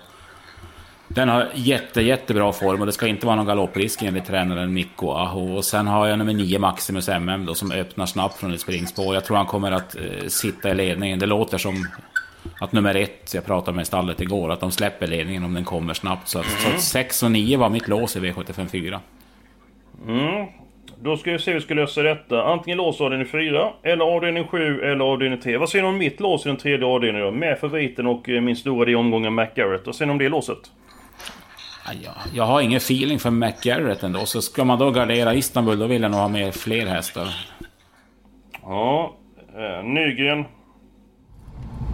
den 1.15 1.29
har 1.29 1.47
jätte, 1.53 2.01
jättebra 2.01 2.53
form 2.53 2.79
och 2.79 2.85
det 2.85 2.91
ska 2.91 3.07
inte 3.07 3.25
vara 3.25 3.35
någon 3.35 3.45
galopprisk 3.45 4.01
enligt 4.01 4.25
tränaren 4.25 4.73
Mikko 4.73 5.11
Aho. 5.11 5.55
Och 5.55 5.65
sen 5.65 5.87
har 5.87 6.07
jag 6.07 6.19
nummer 6.19 6.33
9 6.33 6.59
Maximus 6.59 7.09
MM 7.09 7.45
då 7.45 7.55
som 7.55 7.71
öppnar 7.71 8.05
snabbt 8.05 8.37
från 8.37 8.53
ett 8.53 8.61
springspår. 8.61 9.13
Jag 9.13 9.25
tror 9.25 9.37
han 9.37 9.45
kommer 9.45 9.71
att 9.71 9.95
eh, 9.95 10.27
sitta 10.27 10.69
i 10.69 10.75
ledningen. 10.75 11.19
Det 11.19 11.25
låter 11.25 11.57
som 11.57 11.87
att 12.59 12.71
nummer 12.71 12.95
ett, 12.95 13.33
jag 13.33 13.45
pratade 13.45 13.75
med 13.75 13.87
stallet 13.87 14.21
igår, 14.21 14.51
att 14.51 14.59
de 14.59 14.71
släpper 14.71 15.07
ledningen 15.07 15.43
om 15.43 15.53
den 15.53 15.65
kommer 15.65 15.93
snabbt. 15.93 16.27
Så, 16.27 16.39
mm. 16.39 16.79
6 16.79 17.23
och 17.23 17.31
9 17.31 17.57
var 17.57 17.69
mitt 17.69 17.87
lås 17.87 18.15
i 18.15 18.19
V754 18.19 18.99
Mm. 20.07 20.47
Då 21.01 21.17
ska 21.17 21.31
vi 21.31 21.39
se 21.39 21.51
hur 21.51 21.59
vi 21.59 21.63
ska 21.63 21.73
lösa 21.73 22.01
detta. 22.01 22.43
Antingen 22.43 22.77
lås 22.77 23.01
avdelning 23.01 23.27
4, 23.27 23.69
eller 23.83 24.05
avdelning 24.05 24.47
7, 24.47 24.81
eller 24.81 25.05
avdelning 25.05 25.39
3. 25.39 25.57
Vad 25.57 25.69
säger 25.69 25.83
ni 25.83 25.89
om 25.89 25.97
mitt 25.97 26.19
lås 26.19 26.45
i 26.45 26.49
den 26.49 26.57
tredje 26.57 26.85
avdelningen 26.85 27.27
då? 27.27 27.31
Med 27.31 27.59
favoriten 27.59 28.07
och 28.07 28.29
eh, 28.29 28.41
min 28.41 28.55
stora 28.55 28.91
i 28.91 28.95
omgången 28.95 29.35
McGarrett. 29.35 29.85
Vad 29.85 29.95
säger 29.95 30.07
ni 30.07 30.11
om 30.11 30.17
det 30.17 30.29
låset? 30.29 30.71
Ja, 31.85 32.11
jag 32.33 32.43
har 32.43 32.61
ingen 32.61 32.77
feeling 32.77 33.19
för 33.19 33.31
McGarrett 33.31 34.03
ändå. 34.03 34.25
Så 34.25 34.41
ska 34.41 34.63
man 34.63 34.79
då 34.79 34.91
gardera 34.91 35.33
Istanbul, 35.33 35.79
då 35.79 35.87
vill 35.87 36.01
jag 36.01 36.11
nog 36.11 36.19
ha 36.19 36.27
med 36.27 36.55
fler 36.55 36.85
hästar. 36.85 37.47
Ja, 38.61 39.15
eh, 39.55 39.85
Nygren. 39.85 40.45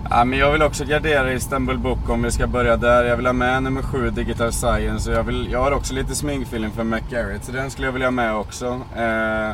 Ja, 0.10 0.26
men 0.26 0.40
jag 0.40 0.52
vill 0.52 0.62
också 0.62 0.86
gardera 0.86 1.34
Istanbul 1.34 1.78
Book 1.78 2.10
om 2.10 2.24
vi 2.24 2.32
ska 2.32 2.48
börja 2.48 2.78
där. 2.78 3.04
Jag 3.04 3.18
vill 3.18 3.26
ha 3.26 3.34
med 3.34 3.64
nummer 3.64 3.82
7, 3.82 4.10
Digital 4.10 4.52
Science. 4.52 5.12
Och 5.12 5.18
jag, 5.18 5.24
vill, 5.24 5.50
jag 5.52 5.60
har 5.60 5.72
också 5.72 5.94
lite 5.94 6.16
sminkfeeling 6.16 6.72
för 6.72 6.84
McGarrett, 6.84 7.44
så 7.44 7.52
den 7.52 7.72
skulle 7.72 7.88
jag 7.88 7.92
vilja 7.92 8.08
ha 8.08 8.12
med 8.12 8.36
också. 8.36 8.66
Eh, 8.96 9.52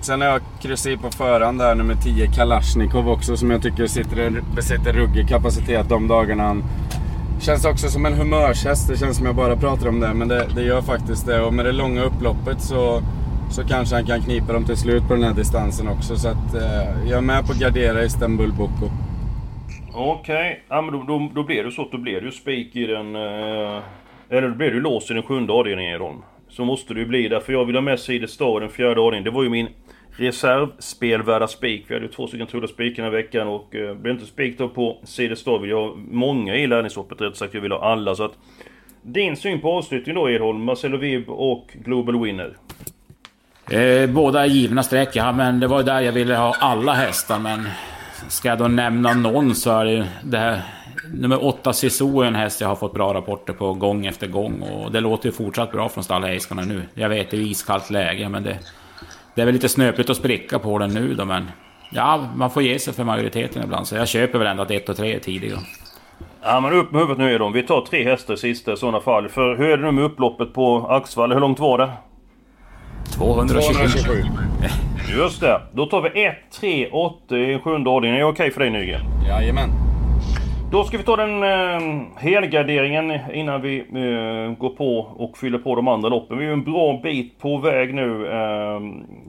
sen 0.00 0.20
har 0.20 0.28
jag 0.28 0.40
kryssat 0.60 0.92
i 0.92 0.96
på 0.96 1.10
förhand 1.10 1.58
där, 1.58 1.74
nummer 1.74 1.94
10, 1.94 2.26
Kalashnikov 2.26 3.08
också, 3.08 3.36
som 3.36 3.50
jag 3.50 3.62
tycker 3.62 3.86
sitter, 3.86 4.42
besitter 4.56 4.92
ruggig 4.92 5.28
kapacitet 5.28 5.88
de 5.88 6.08
dagarna 6.08 6.42
han 6.42 6.64
Känns 7.40 7.64
också 7.64 7.88
som 7.88 8.06
en 8.06 8.12
humörshäst. 8.12 8.88
Det 8.88 8.96
känns 8.96 9.16
som 9.16 9.26
jag 9.26 9.34
bara 9.34 9.56
pratar 9.56 9.88
om 9.88 10.00
det, 10.00 10.14
men 10.14 10.28
det, 10.28 10.48
det 10.54 10.62
gör 10.62 10.82
faktiskt 10.82 11.26
det. 11.26 11.40
Och 11.42 11.54
med 11.54 11.64
det 11.64 11.72
långa 11.72 12.02
upploppet 12.02 12.60
så, 12.60 13.02
så 13.50 13.64
kanske 13.64 13.94
han 13.94 14.06
kan 14.06 14.22
knipa 14.22 14.52
dem 14.52 14.64
till 14.64 14.76
slut 14.76 15.08
på 15.08 15.14
den 15.14 15.22
här 15.22 15.34
distansen 15.34 15.88
också. 15.88 16.16
Så 16.16 16.28
att 16.28 16.54
eh, 16.54 17.08
jag 17.08 17.18
är 17.18 17.20
med 17.20 17.46
på 17.46 17.52
att 17.52 17.58
gardera 17.58 18.04
Istanbul 18.04 18.52
Boko. 18.52 18.90
Okej, 19.92 20.20
okay. 20.20 20.56
ja, 20.68 20.82
men 20.82 20.92
då, 20.92 21.02
då, 21.02 21.30
då 21.34 21.42
blir 21.42 21.64
det 21.64 21.70
så 21.70 21.82
att 21.82 21.92
då 21.92 21.98
blir 21.98 22.20
det 22.20 22.26
ju 22.26 22.32
spik 22.32 22.76
i 22.76 22.86
den... 22.86 23.16
Eh, 23.16 23.82
eller 24.30 24.48
då 24.48 24.54
blir 24.54 24.68
det 24.68 24.74
ju 24.74 24.80
lås 24.80 25.10
i 25.10 25.14
den 25.14 25.22
sjunde 25.22 25.52
avdelningen 25.52 25.94
i 25.94 25.98
dem. 25.98 26.22
Så 26.48 26.64
måste 26.64 26.94
det 26.94 27.00
ju 27.00 27.06
bli 27.06 27.28
därför 27.28 27.52
jag 27.52 27.64
vill 27.64 27.76
ha 27.76 27.82
med 27.82 28.00
Side 28.00 28.30
Star 28.30 28.56
i 28.56 28.60
den 28.60 28.70
fjärde 28.70 29.00
avdelningen. 29.00 29.24
Det 29.24 29.30
var 29.30 29.42
ju 29.42 29.48
min 29.48 29.68
reservspelvärda 30.18 31.48
spik. 31.48 31.84
Vi 31.88 31.94
hade 31.94 32.06
ju 32.06 32.12
två 32.12 32.26
stycken 32.26 32.46
trodda 32.46 32.66
spik 32.66 32.96
den 32.96 33.04
här 33.04 33.12
veckan 33.12 33.48
och 33.48 33.74
eh, 33.74 33.94
blev 33.94 34.14
inte 34.14 34.26
spik 34.26 34.58
då 34.58 34.68
på 34.68 34.98
Sidestav. 35.04 35.60
vill 35.60 35.70
jag 35.70 35.88
ha 35.88 35.96
många 36.10 36.54
i 36.54 36.66
lärlingshoppet 36.66 37.20
rätt 37.20 37.36
sagt. 37.36 37.54
Jag 37.54 37.60
vill 37.60 37.72
ha 37.72 37.92
alla 37.92 38.14
så 38.14 38.24
att... 38.24 38.32
Din 39.02 39.36
syn 39.36 39.60
på 39.60 39.72
avslutningen 39.72 40.22
då 40.22 40.30
Edholm, 40.30 40.64
Marcelo 40.64 40.96
Vib 40.96 41.28
och 41.28 41.76
Global 41.84 42.22
Winner? 42.22 42.56
Eh, 43.70 44.10
båda 44.10 44.42
är 44.42 44.46
givna 44.46 44.82
streck, 44.82 45.16
ja, 45.16 45.32
men 45.32 45.60
det 45.60 45.66
var 45.66 45.78
ju 45.78 45.84
där 45.84 46.00
jag 46.00 46.12
ville 46.12 46.36
ha 46.36 46.54
alla 46.60 46.92
hästar. 46.92 47.38
Men 47.38 47.68
ska 48.28 48.48
jag 48.48 48.58
då 48.58 48.68
nämna 48.68 49.14
någon 49.14 49.54
så 49.54 49.78
är 49.78 49.84
det 49.84 50.08
det 50.24 50.38
här 50.38 50.62
Nummer 51.12 51.44
8 51.44 51.72
Sisu 51.72 52.22
är 52.22 52.24
en 52.24 52.34
häst 52.34 52.60
jag 52.60 52.68
har 52.68 52.76
fått 52.76 52.94
bra 52.94 53.14
rapporter 53.14 53.52
på 53.52 53.74
gång 53.74 54.06
efter 54.06 54.26
gång. 54.26 54.62
Och 54.62 54.92
det 54.92 55.00
låter 55.00 55.26
ju 55.26 55.32
fortsatt 55.32 55.72
bra 55.72 55.88
från 55.88 56.04
stallhejskarna 56.04 56.62
nu. 56.62 56.82
Jag 56.94 57.08
vet, 57.08 57.30
det 57.30 57.36
är 57.36 57.40
iskallt 57.40 57.90
läge, 57.90 58.28
men 58.28 58.42
det... 58.42 58.58
Det 59.34 59.40
är 59.40 59.46
väl 59.46 59.54
lite 59.54 59.68
snöpligt 59.68 60.10
att 60.10 60.16
spricka 60.16 60.58
på 60.58 60.78
den 60.78 60.90
nu 60.90 61.14
då, 61.14 61.24
men... 61.24 61.50
Ja, 61.90 62.28
man 62.34 62.50
får 62.50 62.62
ge 62.62 62.78
sig 62.78 62.94
för 62.94 63.04
majoriteten 63.04 63.62
ibland, 63.62 63.86
så 63.86 63.96
jag 63.96 64.08
köper 64.08 64.38
väl 64.38 64.48
ändå 64.48 64.62
att 64.62 64.70
1 64.70 64.88
och 64.88 64.96
3 64.96 65.14
är 65.14 65.18
tidiga. 65.18 65.58
Ja 66.42 66.60
men 66.60 66.72
upp 66.72 66.92
med 66.92 67.00
huvudet 67.00 67.18
nu 67.18 67.34
är 67.34 67.38
de. 67.38 67.52
Vi 67.52 67.62
tar 67.62 67.80
tre 67.80 68.04
hästar 68.04 68.34
i 68.34 68.36
sista 68.36 68.72
i 68.72 68.76
sådana 68.76 69.00
fall. 69.00 69.28
För 69.28 69.56
hur 69.56 69.70
är 69.70 69.76
det 69.76 69.82
nu 69.82 69.92
med 69.92 70.04
upploppet 70.04 70.54
på 70.54 70.86
Axvall? 70.88 71.32
Hur 71.32 71.40
långt 71.40 71.58
var 71.58 71.78
det? 71.78 71.90
227. 73.16 73.72
227. 73.72 74.12
Just 75.18 75.40
det. 75.40 75.62
Då 75.72 75.86
tar 75.86 76.00
vi 76.00 76.24
1, 76.24 76.36
3, 76.60 76.88
8 76.90 77.36
i 77.36 77.58
sjunde 77.58 77.90
ordningen. 77.90 78.16
Är 78.16 78.20
det 78.20 78.26
okej 78.26 78.44
okay 78.44 78.50
för 78.50 78.60
dig 78.60 78.70
Nygren? 78.70 79.00
Jajamän. 79.28 79.87
Då 80.70 80.84
ska 80.84 80.98
vi 80.98 81.04
ta 81.04 81.16
den 81.16 81.42
eh, 81.42 82.02
helgarderingen 82.16 83.18
innan 83.32 83.62
vi 83.62 83.78
eh, 83.78 84.58
går 84.58 84.76
på 84.76 84.98
och 84.98 85.38
fyller 85.38 85.58
på 85.58 85.74
de 85.74 85.88
andra 85.88 86.08
loppen. 86.08 86.38
Vi 86.38 86.46
är 86.46 86.52
en 86.52 86.64
bra 86.64 87.00
bit 87.02 87.38
på 87.38 87.58
väg 87.58 87.94
nu. 87.94 88.26
Eh, 88.26 88.80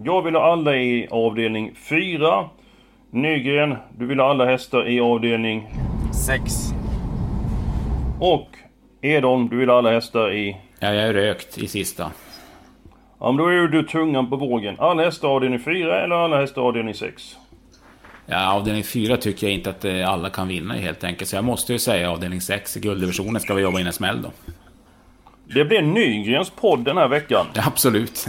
jag 0.04 0.22
vill 0.22 0.36
ha 0.36 0.52
alla 0.52 0.76
i 0.76 1.08
avdelning 1.12 1.72
4. 1.76 2.50
Nygren, 3.12 3.76
du 3.98 4.06
vill 4.06 4.20
ha 4.20 4.30
alla 4.30 4.46
hästar 4.46 4.88
i 4.90 5.00
avdelning 5.00 5.68
6. 6.26 6.54
Och 8.20 8.48
Edholm, 9.02 9.50
du 9.50 9.58
vill 9.58 9.70
ha 9.70 9.78
alla 9.78 9.92
hästar 9.92 10.32
i... 10.32 10.58
Ja, 10.80 10.94
jag 10.94 11.08
är 11.08 11.14
rökt 11.14 11.58
i 11.58 11.68
sista. 11.68 12.12
Ja, 13.20 13.32
men 13.32 13.38
då 13.38 13.48
är 13.48 13.68
du 13.68 13.84
tungan 13.84 14.30
på 14.30 14.36
vågen. 14.36 14.76
Alla 14.80 15.04
hästar 15.04 15.28
avdelning 15.28 15.60
4 15.60 16.04
eller 16.04 16.16
alla 16.16 16.40
hästar 16.40 16.62
avdelning 16.62 16.94
6? 16.94 17.38
Ja, 18.32 18.52
avdelning 18.52 18.84
4 18.84 19.18
tycker 19.18 19.48
jag 19.48 19.54
inte 19.54 19.70
att 19.70 19.86
eh, 19.86 20.10
alla 20.10 20.30
kan 20.30 20.48
vinna 20.48 20.78
i 20.78 20.82
helt 20.82 21.04
enkelt. 21.04 21.30
Så 21.30 21.36
jag 21.36 21.44
måste 21.44 21.74
ju 21.74 21.80
säga 21.80 22.12
avdelning 22.12 22.42
6. 22.42 22.78
I 22.78 22.80
gulddivisionen 22.80 23.42
ska 23.42 23.54
vi 23.54 23.62
jobba 23.62 23.80
in 23.80 23.88
en 23.88 23.94
smäll 23.94 24.22
då. 24.22 24.32
Det 25.54 25.66
blir 25.66 25.82
Nygrens 25.82 26.50
podd 26.50 26.80
den 26.80 26.98
här 26.98 27.08
veckan. 27.08 27.46
Ja, 27.54 27.64
absolut. 27.66 28.28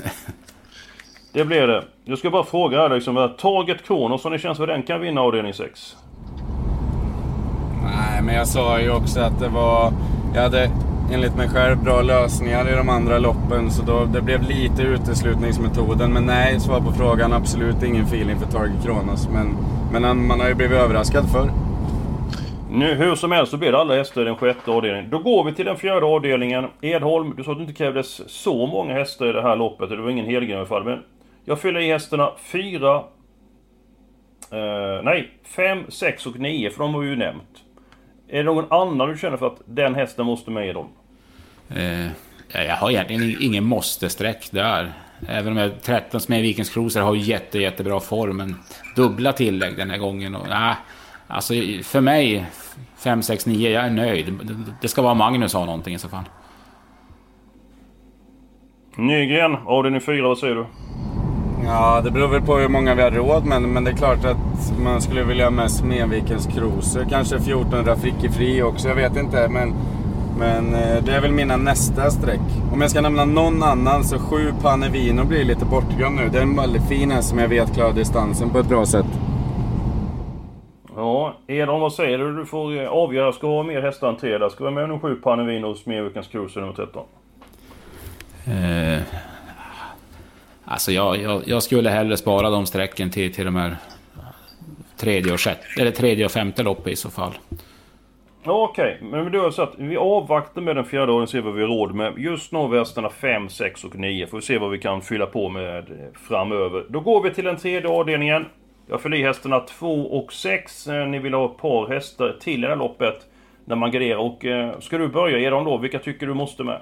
det 1.33 1.45
blir 1.45 1.67
det. 1.67 1.85
Jag 2.05 2.19
ska 2.19 2.31
bara 2.31 2.45
fråga 2.45 2.79
här 2.79 2.89
liksom. 2.89 3.31
Taget 3.39 3.87
Kronos, 3.87 4.23
som 4.23 4.33
det 4.33 4.39
känns 4.39 4.59
för 4.59 4.67
den 4.67 4.83
kan 4.83 5.01
vinna 5.01 5.21
avdelning 5.21 5.55
6? 5.55 5.97
Nej, 7.83 8.23
men 8.23 8.35
jag 8.35 8.49
sa 8.49 8.81
ju 8.81 8.91
också 8.91 9.21
att 9.21 9.41
det 9.41 9.49
var... 9.49 9.93
Jag 10.35 10.43
hade 10.43 10.71
enligt 11.13 11.37
mig 11.37 11.49
själv 11.49 11.83
bra 11.85 12.03
lösningar 12.03 12.69
i 12.73 12.77
de 12.77 12.89
andra 12.89 13.19
loppen. 13.19 13.71
Så 13.71 13.83
då, 13.83 14.05
det 14.05 14.21
blev 14.21 14.43
lite 14.43 14.83
uteslutningsmetoden. 14.83 16.13
Men 16.13 16.25
nej, 16.25 16.61
svar 16.61 16.81
på 16.81 16.93
frågan. 16.93 17.33
Absolut 17.33 17.83
ingen 17.83 18.05
feeling 18.05 18.39
för 18.39 18.47
Target 18.47 18.85
Kronos. 18.85 19.29
Men, 19.33 19.57
men 19.93 20.27
man 20.27 20.41
har 20.41 20.49
ju 20.49 20.55
blivit 20.55 20.79
överraskad 20.79 21.33
förr. 21.33 21.51
Nu, 22.71 22.95
hur 22.95 23.15
som 23.15 23.33
helst 23.33 23.51
så 23.51 23.57
blir 23.57 23.73
det 23.73 23.79
alla 23.79 23.95
hästar 23.95 24.23
i 24.23 24.25
den 24.25 24.37
sjätte 24.37 24.71
avdelningen. 24.71 25.11
Då 25.11 25.19
går 25.19 25.45
vi 25.45 25.55
till 25.55 25.67
den 25.67 25.77
fjärde 25.77 26.07
avdelningen. 26.07 26.67
Edholm, 26.81 27.35
du 27.37 27.45
sa 27.45 27.53
att 27.53 27.59
det 27.59 27.63
inte 27.63 27.75
krävdes 27.75 28.31
så 28.31 28.67
många 28.67 28.95
hästar 28.95 29.27
i 29.27 29.33
det 29.33 29.43
här 29.43 29.57
loppet. 29.57 29.91
Det 29.91 29.97
var 29.97 30.11
ingen 30.11 30.27
helgren 30.27 30.51
i 30.51 30.57
alla 30.57 30.67
fall. 30.67 30.85
Men 30.85 31.03
jag 31.45 31.61
fyller 31.61 31.81
i 31.81 31.93
hästarna 31.93 32.33
4... 32.53 32.97
Eh, 34.53 35.03
nej, 35.03 35.31
5, 35.45 35.85
6 35.89 36.27
och 36.27 36.39
9 36.39 36.71
för 36.71 36.79
de 36.79 36.95
har 36.95 37.01
vi 37.01 37.09
ju 37.09 37.17
nämnt. 37.17 37.63
Är 38.29 38.37
det 38.37 38.43
någon 38.43 38.73
annan 38.73 39.09
du 39.09 39.19
känner 39.19 39.37
för 39.37 39.47
att 39.47 39.61
den 39.65 39.95
hästen 39.95 40.27
måste 40.27 40.51
med 40.51 40.69
i 40.69 40.73
dem? 40.73 40.89
Eh, 41.69 42.07
jag 42.67 42.77
har 42.77 42.91
egentligen 42.91 43.37
ingen 43.41 43.65
måste-streck 43.65 44.51
där. 44.51 44.93
Även 45.29 45.53
om 45.53 45.59
jag 45.59 45.83
13 45.83 46.21
Smedvikens 46.21 46.71
Cruiser 46.71 47.01
har 47.01 47.15
jätte, 47.15 47.59
jättebra 47.59 48.01
form, 48.01 48.37
men 48.37 48.57
dubbla 48.97 49.33
tillägg 49.33 49.77
den 49.77 49.91
här 49.91 49.99
gången. 49.99 50.35
Och, 50.35 50.49
nah, 50.49 50.75
alltså 51.27 51.55
för 51.83 52.01
mig, 52.01 52.47
5, 52.97 53.23
6, 53.23 53.47
9, 53.47 53.71
jag 53.71 53.85
är 53.85 53.91
nöjd. 53.91 54.39
Det 54.81 54.89
ska 54.89 55.03
vara 55.03 55.15
Magnus 55.15 55.55
ha 55.55 55.65
någonting 55.65 55.95
i 55.95 55.99
så 55.99 56.09
fall. 56.09 56.25
Nygren, 58.97 59.57
avdelning 59.67 60.01
4, 60.01 60.29
vad 60.29 60.39
säger 60.39 60.55
du? 60.55 60.67
Ja, 61.65 62.01
det 62.05 62.11
beror 62.11 62.29
väl 62.29 62.43
på 62.43 62.57
hur 62.57 62.69
många 62.69 62.95
vi 62.95 63.03
har 63.03 63.11
råd 63.11 63.45
med. 63.47 63.63
Men 63.63 63.85
det 63.85 63.91
är 63.91 63.97
klart 63.97 64.25
att 64.25 64.73
man 64.85 65.01
skulle 65.01 65.25
vilja 65.25 65.45
ha 65.45 65.51
med 65.51 65.71
Smedvikens 65.71 66.47
Cruiser. 66.47 67.07
Kanske 67.11 67.37
1400 67.37 67.97
Fri 68.37 68.63
också, 68.63 68.89
jag 68.89 68.95
vet 68.95 69.17
inte. 69.17 69.49
Men, 69.49 69.75
men 70.41 70.75
eh, 70.75 71.05
det 71.05 71.13
är 71.13 71.21
väl 71.21 71.33
mina 71.33 71.57
nästa 71.57 72.11
streck. 72.11 72.41
Om 72.73 72.81
jag 72.81 72.91
ska 72.91 73.01
nämna 73.01 73.25
någon 73.25 73.63
annan 73.63 74.05
så 74.05 74.19
7 74.19 74.53
Panevino 74.63 75.25
blir 75.25 75.45
lite 75.45 75.65
bortglömd 75.65 76.17
nu. 76.17 76.29
Det 76.29 76.39
är 76.39 76.43
en 76.43 76.57
väldigt 76.57 76.89
fin 76.89 77.11
häst 77.11 77.29
som 77.29 77.39
jag 77.39 77.49
vet 77.49 77.75
klarar 77.75 77.93
distansen 77.93 78.51
på 78.51 78.59
ett 78.59 78.69
bra 78.69 78.87
sätt. 78.87 79.07
Ja, 80.97 81.37
Edon 81.47 81.81
vad 81.81 81.93
säger 81.93 82.19
du? 82.19 82.37
Du 82.37 82.47
får 82.47 82.83
eh, 82.83 82.89
avgöra. 82.89 83.33
Ska 83.33 83.47
ha 83.47 83.63
mer 83.63 83.83
hästar 83.83 84.09
än 84.09 84.17
tre 84.17 84.39
där? 84.39 84.49
Ska 84.49 84.65
vi 84.65 84.71
ha 84.71 84.75
med 84.75 84.89
nummer 84.89 85.01
7 85.01 85.15
Panevino 85.15 85.67
och 85.67 85.77
Smedvikens 85.77 86.27
Cruiser 86.27 86.61
nummer 86.61 86.75
13? 86.75 87.07
Eh, 88.45 89.03
alltså 90.65 90.93
jag, 90.93 91.17
jag, 91.17 91.43
jag, 91.47 91.63
skulle 91.63 91.91
hellre 91.91 92.17
spara 92.17 92.51
de 92.51 92.67
strecken 92.67 93.11
till, 93.11 93.35
till 93.35 93.45
de 93.45 93.57
här 93.57 93.77
tredje 94.97 95.33
och, 95.33 95.41
sjätte, 95.41 95.81
eller 95.81 95.91
tredje 95.91 96.25
och 96.25 96.31
femte 96.31 96.63
loppet 96.63 96.93
i 96.93 96.97
så 96.97 97.11
fall. 97.11 97.33
Okej, 98.45 98.97
okay. 99.01 99.09
men 99.11 99.33
då 99.33 99.41
är 99.41 99.47
det 99.47 99.53
så 99.53 99.63
att 99.63 99.75
vi 99.77 99.97
avvaktar 99.97 100.63
med 100.63 100.77
den 100.77 100.85
fjärde 100.85 101.13
och 101.13 101.29
ser 101.29 101.41
vad 101.41 101.55
vi 101.55 101.61
har 101.61 101.69
råd 101.69 101.95
med. 101.95 102.19
Just 102.19 102.53
nu 102.53 102.59
har 102.59 102.69
vi 102.69 102.79
hästarna 102.79 103.11
5, 103.11 103.49
6 103.49 103.85
och 103.85 103.95
9. 103.95 104.27
Får 104.27 104.39
vi 104.39 104.43
se 104.43 104.59
vad 104.59 104.71
vi 104.71 104.79
kan 104.79 105.03
fylla 105.03 105.27
på 105.27 105.49
med 105.49 105.79
eh, 105.79 105.85
framöver. 106.29 106.85
Då 106.89 107.01
går 107.01 107.23
vi 107.23 107.31
till 107.35 107.45
den 107.45 107.57
tredje 107.57 107.89
avdelningen. 107.89 108.47
Jag 108.89 109.01
fyller 109.01 109.17
i 109.17 109.23
hästarna 109.23 109.61
2 109.61 110.19
och 110.19 110.33
6. 110.33 110.87
Eh, 110.87 111.07
ni 111.07 111.19
vill 111.19 111.35
ha 111.35 111.45
ett 111.45 111.57
par 111.57 111.89
hästar 111.89 112.37
till 112.41 112.59
i 112.59 112.63
det 112.63 112.69
här 112.69 112.77
loppet. 112.77 113.27
När 113.65 113.77
man 113.77 113.91
garderar. 113.91 114.17
Och 114.17 114.45
eh, 114.45 114.79
ska 114.81 114.99
du 114.99 115.09
börja 115.09 115.39
ge 115.39 115.51
dem 115.51 115.65
då? 115.65 115.77
Vilka 115.77 115.99
tycker 115.99 116.27
du 116.27 116.35
måste 116.35 116.65
med? 116.65 116.81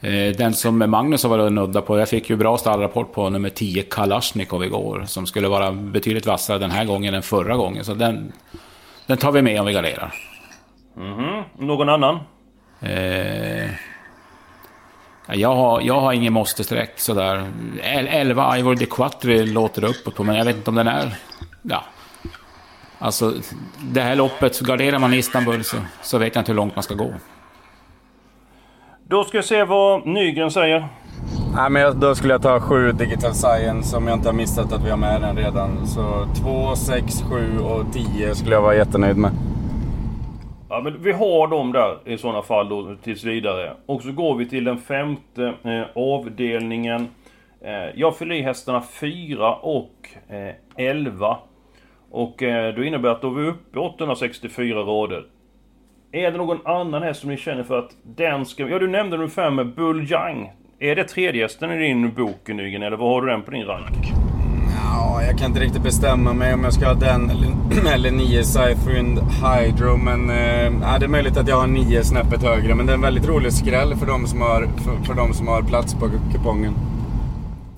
Eh, 0.00 0.36
den 0.36 0.54
som 0.54 0.90
Magnus 0.90 1.22
har 1.22 1.30
varit 1.30 1.52
nudda 1.52 1.82
på, 1.82 1.98
jag 1.98 2.08
fick 2.08 2.30
ju 2.30 2.36
bra 2.36 2.58
stallrapport 2.58 3.12
på 3.12 3.30
nummer 3.30 3.48
10 3.48 3.82
Kalashnikov 3.82 4.64
igår. 4.64 5.04
Som 5.06 5.26
skulle 5.26 5.48
vara 5.48 5.72
betydligt 5.72 6.26
vassare 6.26 6.58
den 6.58 6.70
här 6.70 6.84
gången 6.84 7.14
än 7.14 7.22
förra 7.22 7.56
gången. 7.56 7.84
Så 7.84 7.94
den, 7.94 8.32
den 9.06 9.18
tar 9.18 9.32
vi 9.32 9.42
med 9.42 9.60
om 9.60 9.66
vi 9.66 9.72
garderar. 9.72 10.14
Mm 10.98 11.14
-hmm. 11.18 11.44
Någon 11.58 11.88
annan? 11.88 12.18
Eh, 12.80 13.70
jag, 15.26 15.54
har, 15.54 15.80
jag 15.80 16.00
har 16.00 16.12
ingen 16.12 16.32
måste-streck 16.32 16.98
sådär. 17.00 17.52
11 17.82 18.58
Ivor 18.58 18.74
de 18.74 18.86
Quattri 18.86 19.46
låter 19.46 19.84
uppåt 19.84 20.14
på, 20.14 20.24
men 20.24 20.36
jag 20.36 20.44
vet 20.44 20.56
inte 20.56 20.70
om 20.70 20.76
den 20.76 20.88
är... 20.88 21.14
Ja. 21.62 21.84
Alltså, 22.98 23.34
det 23.78 24.00
här 24.00 24.16
loppet, 24.16 24.60
garderar 24.60 24.98
man 24.98 25.14
i 25.14 25.16
Istanbul 25.16 25.64
så, 25.64 25.76
så 26.02 26.18
vet 26.18 26.34
jag 26.34 26.40
inte 26.42 26.52
hur 26.52 26.56
långt 26.56 26.76
man 26.76 26.82
ska 26.82 26.94
gå. 26.94 27.14
Då 29.08 29.24
ska 29.24 29.38
jag 29.38 29.44
se 29.44 29.64
vad 29.64 30.06
Nygren 30.06 30.50
säger. 30.50 30.88
Nej, 31.54 31.70
men 31.70 32.00
då 32.00 32.14
skulle 32.14 32.34
jag 32.34 32.42
ta 32.42 32.60
7 32.60 32.92
Digital 32.92 33.34
Science 33.34 33.96
om 33.96 34.06
jag 34.06 34.16
inte 34.16 34.28
har 34.28 34.34
missat 34.34 34.72
att 34.72 34.84
vi 34.84 34.90
har 34.90 34.96
med 34.96 35.20
den 35.20 35.36
redan. 35.36 35.86
Så 35.86 36.26
2, 36.42 36.76
6, 36.76 37.22
7 37.30 37.58
och 37.58 37.92
10 37.92 38.34
skulle 38.34 38.54
jag 38.54 38.62
vara 38.62 38.74
jättenöjd 38.74 39.16
med. 39.16 39.30
Ja, 40.70 40.80
men 40.80 41.02
vi 41.02 41.12
har 41.12 41.46
dem 41.46 41.72
där 41.72 41.98
i 42.04 42.18
sådana 42.18 42.42
fall 42.42 42.68
då 42.68 42.96
tills 43.02 43.24
vidare. 43.24 43.76
Och 43.86 44.02
så 44.02 44.12
går 44.12 44.34
vi 44.34 44.48
till 44.48 44.64
den 44.64 44.78
femte 44.78 45.54
eh, 45.62 45.82
avdelningen. 45.94 47.08
Eh, 47.60 47.72
jag 47.94 48.16
fyller 48.16 48.34
i 48.34 48.42
hästarna 48.42 48.82
4 48.82 49.54
och 49.54 50.08
eh, 50.28 50.54
11. 50.76 51.38
Och 52.10 52.42
eh, 52.42 52.74
då 52.74 52.84
innebär 52.84 53.08
att 53.08 53.22
då 53.22 53.30
är 53.30 53.40
vi 53.40 53.48
uppe 53.48 53.78
864 53.78 54.80
rader. 54.80 55.24
Är 56.12 56.30
det 56.30 56.38
någon 56.38 56.66
annan 56.66 57.02
häst 57.02 57.20
som 57.20 57.30
ni 57.30 57.36
känner 57.36 57.62
för 57.62 57.78
att 57.78 57.96
den 58.02 58.46
ska... 58.46 58.68
Ja, 58.68 58.78
du 58.78 58.88
nämnde 58.88 59.16
nummer 59.16 59.28
5, 59.28 59.72
Buljang. 59.76 60.52
Är 60.78 60.96
det 60.96 61.04
tredje 61.04 61.42
hästen 61.42 61.70
i 61.70 61.78
din 61.78 62.14
bok, 62.14 62.48
Nygren, 62.48 62.82
eller 62.82 62.96
vad 62.96 63.08
har 63.08 63.22
du 63.22 63.28
den 63.28 63.42
på 63.42 63.50
din 63.50 63.64
rank? 63.64 64.17
Ja, 64.90 65.22
jag 65.22 65.38
kan 65.38 65.46
inte 65.46 65.60
riktigt 65.60 65.82
bestämma 65.82 66.32
mig 66.32 66.54
om 66.54 66.64
jag 66.64 66.72
ska 66.72 66.86
ha 66.86 66.94
den 66.94 67.30
eller, 67.30 67.48
eller 67.94 68.10
nio 68.10 68.44
Cyfrind 68.44 69.18
Hydro. 69.18 69.96
Men 69.96 70.30
eh, 70.30 70.98
det 70.98 71.04
är 71.04 71.08
möjligt 71.08 71.36
att 71.36 71.48
jag 71.48 71.56
har 71.56 71.66
nio 71.66 72.04
snäppet 72.04 72.42
högre. 72.42 72.74
Men 72.74 72.86
det 72.86 72.92
är 72.92 72.94
en 72.94 73.00
väldigt 73.00 73.28
rolig 73.28 73.52
skräll 73.52 73.96
för 73.96 74.06
de 74.06 74.26
som 74.26 74.40
har, 74.40 74.68
för, 74.84 75.04
för 75.06 75.14
de 75.14 75.34
som 75.34 75.48
har 75.48 75.62
plats 75.62 75.94
på 75.94 76.10
kupongen. 76.32 76.74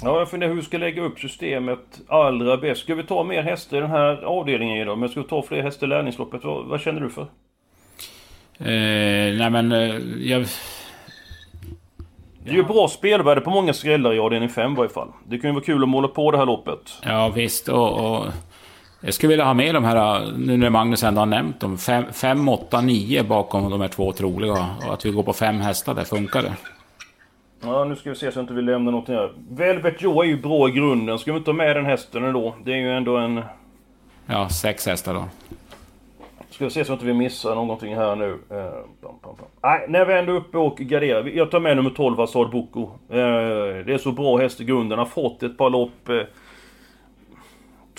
Ja, 0.03 0.19
jag 0.19 0.31
funderar 0.31 0.51
hur 0.51 0.57
vi 0.57 0.63
ska 0.63 0.79
lägga 0.79 1.03
upp 1.03 1.19
systemet 1.19 2.01
allra 2.09 2.57
bäst. 2.57 2.81
Ska 2.81 2.95
vi 2.95 3.03
ta 3.03 3.25
mer 3.25 3.43
hästar 3.43 3.77
i 3.77 3.81
den 3.81 3.91
här 3.91 4.23
avdelningen 4.25 4.77
idag? 4.77 4.99
Men 4.99 5.09
ska 5.09 5.21
vi 5.21 5.29
ta 5.29 5.43
fler 5.43 5.63
hästar 5.63 5.87
i 5.87 5.91
lärlingsloppet? 5.91 6.45
Vad, 6.45 6.67
vad 6.67 6.81
känner 6.81 7.01
du 7.01 7.11
för? 7.11 7.23
Eh, 8.59 9.39
nej 9.39 9.51
men, 9.51 9.73
eh, 9.73 9.97
jag... 10.31 10.47
Det 12.45 12.51
är 12.51 12.55
ju 12.55 12.63
bra 12.63 12.89
spelvärde 12.89 13.41
på 13.41 13.51
många 13.51 13.73
skrällar 13.73 14.15
i 14.15 14.19
avdelning 14.19 14.49
5 14.49 14.73
i 14.73 14.77
varje 14.77 14.91
fall. 14.91 15.09
Det 15.27 15.39
kan 15.39 15.51
ju 15.51 15.55
vara 15.55 15.65
kul 15.65 15.83
att 15.83 15.89
måla 15.89 16.09
på 16.09 16.31
det 16.31 16.39
här 16.39 16.47
loppet. 16.47 16.81
Ja 17.03 17.29
visst 17.29 17.69
och... 17.69 18.17
och 18.17 18.27
jag 19.03 19.15
skulle 19.15 19.29
vilja 19.31 19.45
ha 19.45 19.55
med 19.55 19.75
de 19.75 19.85
här, 19.85 20.33
nu 20.37 20.57
när 20.57 20.71
Magnus 20.71 21.03
ändå 21.03 21.21
har 21.21 21.27
nämnt 21.27 21.61
dem, 21.61 21.79
5, 22.13 22.49
8, 22.49 22.81
9 22.81 23.23
bakom 23.23 23.71
de 23.71 23.81
här 23.81 23.89
två 23.89 24.13
troliga. 24.13 24.67
Och 24.87 24.93
att 24.93 25.07
vi 25.07 25.11
går 25.11 25.23
på 25.23 25.33
fem 25.33 25.61
hästar, 25.61 25.95
där 25.95 26.05
funkar 26.05 26.43
det. 26.43 26.53
Ja, 27.63 27.85
nu 27.85 27.97
ska 27.97 28.11
vi 28.11 28.17
se 28.17 28.33
så 28.33 28.39
att 28.39 28.43
inte 28.43 28.55
vi 28.55 28.63
lämnar 28.63 28.93
någonting 28.93 29.15
här. 29.15 29.33
Velvet 29.51 30.03
Joe 30.03 30.23
är 30.23 30.27
ju 30.27 30.43
bra 30.43 30.69
i 30.69 30.73
grunden. 30.73 31.19
Ska 31.19 31.33
vi 31.33 31.39
inte 31.39 31.51
ha 31.51 31.57
med 31.57 31.77
den 31.77 31.87
hästen 31.87 32.25
ändå? 32.25 32.55
Det 32.65 32.73
är 32.73 32.77
ju 32.77 32.97
ändå 32.97 33.17
en... 33.17 33.43
Ja, 34.27 34.49
sex 34.49 34.87
hästar 34.87 35.15
då. 35.15 35.25
Ska 36.51 36.65
vi 36.65 36.71
se 36.71 36.85
så 36.85 36.93
att 36.93 37.03
vi 37.03 37.13
missar 37.13 37.55
någonting 37.55 37.95
här 37.95 38.17
nu. 38.17 38.39
Eh. 38.51 38.73
Nej, 39.63 39.87
när 39.89 40.05
vi 40.05 40.15
ändå 40.15 40.33
är 40.33 40.37
uppe 40.37 40.59
och 40.59 40.77
garderar. 40.77 41.25
Jag 41.25 41.51
tar 41.51 41.61
med 41.61 41.77
nummer 41.77 41.91
12, 41.91 42.21
Assad 42.21 42.51
Boko. 42.51 42.83
Eh, 43.09 43.19
det 43.87 43.93
är 43.93 43.99
så 43.99 44.13
bra 44.13 44.37
häst 44.37 44.61
i 44.61 44.65
grunden. 44.65 44.99
Har 44.99 45.07
fått 45.07 45.43
ett 45.43 45.59
par 45.59 45.71
lopp. 45.71 46.09
Eh, 46.09 46.23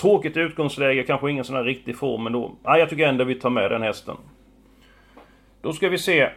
tråkigt 0.01 0.37
utgångsläge, 0.37 1.03
kanske 1.03 1.31
ingen 1.31 1.43
sån 1.43 1.55
här 1.55 1.63
riktig 1.63 1.97
form 1.97 2.23
men 2.23 2.33
då... 2.33 2.51
Nej, 2.63 2.79
jag 2.79 2.89
tycker 2.89 3.07
ändå 3.07 3.23
vi 3.23 3.35
tar 3.35 3.49
med 3.49 3.71
den 3.71 3.81
hästen. 3.81 4.15
Då 5.61 5.73
ska 5.73 5.89
vi 5.89 5.97
se. 5.97 6.29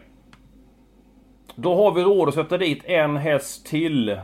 Då 1.54 1.74
har 1.74 1.92
vi 1.92 2.02
råd 2.02 2.28
att 2.28 2.34
sätta 2.34 2.58
dit 2.58 2.84
en 2.84 3.16
häst 3.16 3.66
till. 3.66 4.20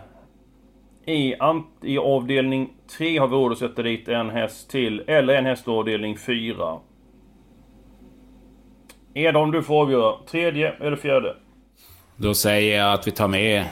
I, 1.07 1.35
I 1.83 1.98
avdelning 1.98 2.70
3 2.98 3.18
har 3.18 3.29
vi 3.29 3.37
råd 3.37 3.53
att 3.53 3.59
sätta 3.59 3.83
dit 3.83 4.09
en 4.09 4.31
häst 4.31 4.70
till. 4.70 5.03
Eller 5.07 5.35
en 5.35 5.46
häst 5.46 5.68
i 5.68 5.70
avdelning 5.70 6.18
4. 6.18 6.79
Edholm, 9.14 9.50
du 9.50 9.62
får 9.62 9.82
avgöra. 9.82 10.16
Tredje 10.30 10.72
eller 10.80 10.96
fjärde? 10.96 11.36
Då 12.16 12.34
säger 12.34 12.78
jag 12.78 12.92
att 12.92 13.06
vi 13.06 13.10
tar 13.10 13.28
med 13.28 13.64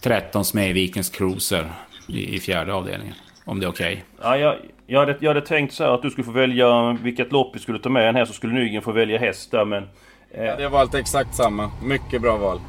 13 0.00 0.44
Smedvikens 0.44 1.10
Cruiser 1.10 1.70
i, 2.08 2.34
i 2.34 2.40
fjärde 2.40 2.74
avdelningen. 2.74 3.14
Om 3.44 3.60
det 3.60 3.66
är 3.66 3.70
okej. 3.70 4.04
Okay. 4.18 4.30
Ja, 4.30 4.36
jag, 4.36 4.56
jag, 4.86 5.00
hade, 5.00 5.16
jag 5.20 5.30
hade 5.30 5.46
tänkt 5.46 5.74
så 5.74 5.84
här 5.84 5.90
att 5.90 6.02
du 6.02 6.10
skulle 6.10 6.24
få 6.24 6.32
välja 6.32 6.98
vilket 7.02 7.32
lopp 7.32 7.56
vi 7.56 7.60
skulle 7.60 7.78
ta 7.78 7.88
med 7.88 8.08
en 8.08 8.14
här 8.14 8.24
så 8.24 8.32
skulle 8.32 8.52
Nygren 8.52 8.82
få 8.82 8.92
välja 8.92 9.18
häst 9.18 9.50
där 9.50 9.64
men... 9.64 9.82
Eh, 10.30 10.44
ja, 10.44 10.56
det 10.56 10.62
har 10.62 10.70
valt 10.70 10.94
exakt 10.94 11.34
samma. 11.34 11.70
Mycket 11.82 12.22
bra 12.22 12.36
val. 12.36 12.60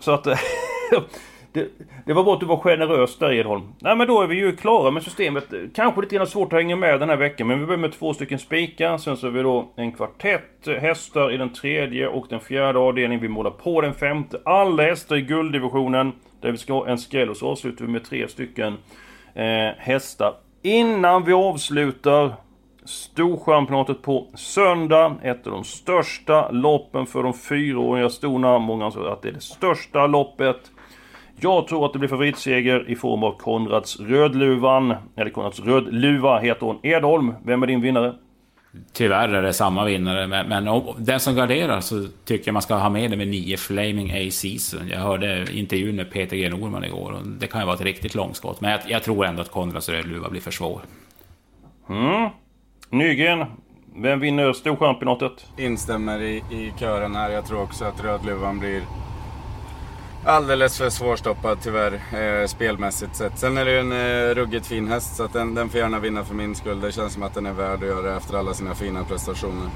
Så 0.00 0.12
att... 0.12 0.26
Det, 1.58 1.68
det, 2.06 2.12
var 2.12 2.24
bra 2.24 2.34
att 2.34 2.40
du 2.40 2.46
var 2.46 2.56
generös 2.56 3.18
där 3.18 3.32
Edholm. 3.32 3.62
Nej 3.78 3.96
men 3.96 4.06
då 4.06 4.22
är 4.22 4.26
vi 4.26 4.36
ju 4.36 4.56
klara 4.56 4.90
med 4.90 5.02
systemet. 5.02 5.44
Kanske 5.74 6.00
lite 6.00 6.16
grann 6.16 6.26
svårt 6.26 6.52
att 6.52 6.58
hänga 6.58 6.76
med 6.76 7.00
den 7.00 7.08
här 7.08 7.16
veckan 7.16 7.46
men 7.46 7.60
vi 7.60 7.66
börjar 7.66 7.78
med 7.78 7.92
två 7.92 8.14
stycken 8.14 8.38
spikar. 8.38 8.98
Sen 8.98 9.16
så 9.16 9.26
har 9.26 9.32
vi 9.32 9.42
då 9.42 9.72
en 9.76 9.92
kvartett 9.92 10.68
hästar 10.80 11.32
i 11.32 11.36
den 11.36 11.52
tredje 11.52 12.08
och 12.08 12.26
den 12.28 12.40
fjärde 12.40 12.78
avdelningen. 12.78 13.22
Vi 13.22 13.28
målar 13.28 13.50
på 13.50 13.80
den 13.80 13.94
femte. 13.94 14.40
Alla 14.44 14.82
hästar 14.82 15.16
i 15.16 15.22
gulddivisionen. 15.22 16.12
Där 16.40 16.50
vi 16.50 16.58
ska 16.58 16.72
ha 16.72 16.88
en 16.88 16.98
skräll 16.98 17.30
och 17.30 17.36
så 17.36 17.48
avslutar 17.48 17.84
vi 17.84 17.90
med 17.92 18.04
tre 18.04 18.28
stycken 18.28 18.76
eh, 19.34 19.70
hästar. 19.78 20.34
Innan 20.62 21.24
vi 21.24 21.32
avslutar 21.32 22.32
Storchampionatet 22.88 24.02
på 24.02 24.26
söndag. 24.34 25.16
Ett 25.22 25.46
av 25.46 25.52
de 25.52 25.64
största 25.64 26.50
loppen 26.50 27.06
för 27.06 27.22
de 27.22 27.34
fyraåriga 27.34 28.10
stona. 28.10 28.58
Många 28.58 28.84
anser 28.84 29.12
att 29.12 29.22
det 29.22 29.28
är 29.28 29.32
det 29.32 29.40
största 29.40 30.06
loppet. 30.06 30.70
Jag 31.40 31.66
tror 31.66 31.86
att 31.86 31.92
det 31.92 31.98
blir 31.98 32.08
favoritseger 32.08 32.90
i 32.90 32.96
form 32.96 33.22
av 33.22 33.38
Konrads 33.38 34.00
Rödluvan. 34.00 34.94
Eller 35.16 35.30
Konrads 35.30 35.60
Rödluva 35.60 36.38
heter 36.38 36.66
hon. 36.66 36.78
Edholm, 36.82 37.34
vem 37.44 37.62
är 37.62 37.66
din 37.66 37.80
vinnare? 37.80 38.14
Tyvärr 38.92 39.28
är 39.28 39.42
det 39.42 39.52
samma 39.52 39.84
vinnare, 39.84 40.26
men, 40.26 40.48
men 40.48 40.68
om, 40.68 40.94
den 40.98 41.20
som 41.20 41.34
garderar 41.34 41.80
så 41.80 42.06
tycker 42.24 42.48
jag 42.48 42.52
man 42.52 42.62
ska 42.62 42.74
ha 42.74 42.88
med 42.88 43.10
det 43.10 43.16
med 43.16 43.28
9 43.28 43.56
Flaming 43.56 44.10
A 44.12 44.30
Season. 44.30 44.88
Jag 44.88 44.98
hörde 44.98 45.46
intervjun 45.52 45.96
med 45.96 46.10
Peter 46.10 46.36
G 46.36 46.50
Norman 46.50 46.84
igår 46.84 47.12
och 47.12 47.26
det 47.26 47.46
kan 47.46 47.60
ju 47.60 47.66
vara 47.66 47.76
ett 47.76 47.82
riktigt 47.82 48.14
långskott. 48.14 48.60
Men 48.60 48.70
jag, 48.70 48.80
jag 48.86 49.02
tror 49.02 49.26
ändå 49.26 49.42
att 49.42 49.50
Konrads 49.50 49.88
Rödluva 49.88 50.28
blir 50.28 50.40
för 50.40 50.50
svår. 50.50 50.80
Mm. 51.88 52.30
Nygren, 52.90 53.44
vem 53.96 54.20
vinner 54.20 54.52
Storchampionatet? 54.52 55.46
Instämmer 55.58 56.22
i, 56.22 56.36
i 56.36 56.72
kören 56.80 57.16
här. 57.16 57.30
Jag 57.30 57.46
tror 57.46 57.62
också 57.62 57.84
att 57.84 58.04
Rödluvan 58.04 58.58
blir 58.58 58.82
alldeles 60.24 60.78
för 60.78 60.90
svårstoppad 60.90 61.58
tyvärr, 61.62 61.92
eh, 61.92 62.46
spelmässigt 62.46 63.16
sett. 63.16 63.38
Sen 63.38 63.58
är 63.58 63.64
det 63.64 63.72
ju 63.72 63.78
en 63.78 63.92
eh, 63.92 64.34
ruggigt 64.34 64.66
fin 64.66 64.88
häst 64.88 65.16
så 65.16 65.24
att 65.24 65.32
den, 65.32 65.54
den 65.54 65.68
får 65.68 65.80
gärna 65.80 65.98
vinna 65.98 66.24
för 66.24 66.34
min 66.34 66.54
skull. 66.54 66.80
Det 66.80 66.92
känns 66.92 67.12
som 67.12 67.22
att 67.22 67.34
den 67.34 67.46
är 67.46 67.52
värd 67.52 67.82
att 67.82 67.88
göra 67.88 68.02
det 68.02 68.16
efter 68.16 68.38
alla 68.38 68.54
sina 68.54 68.74
fina 68.74 69.04
prestationer. 69.04 69.70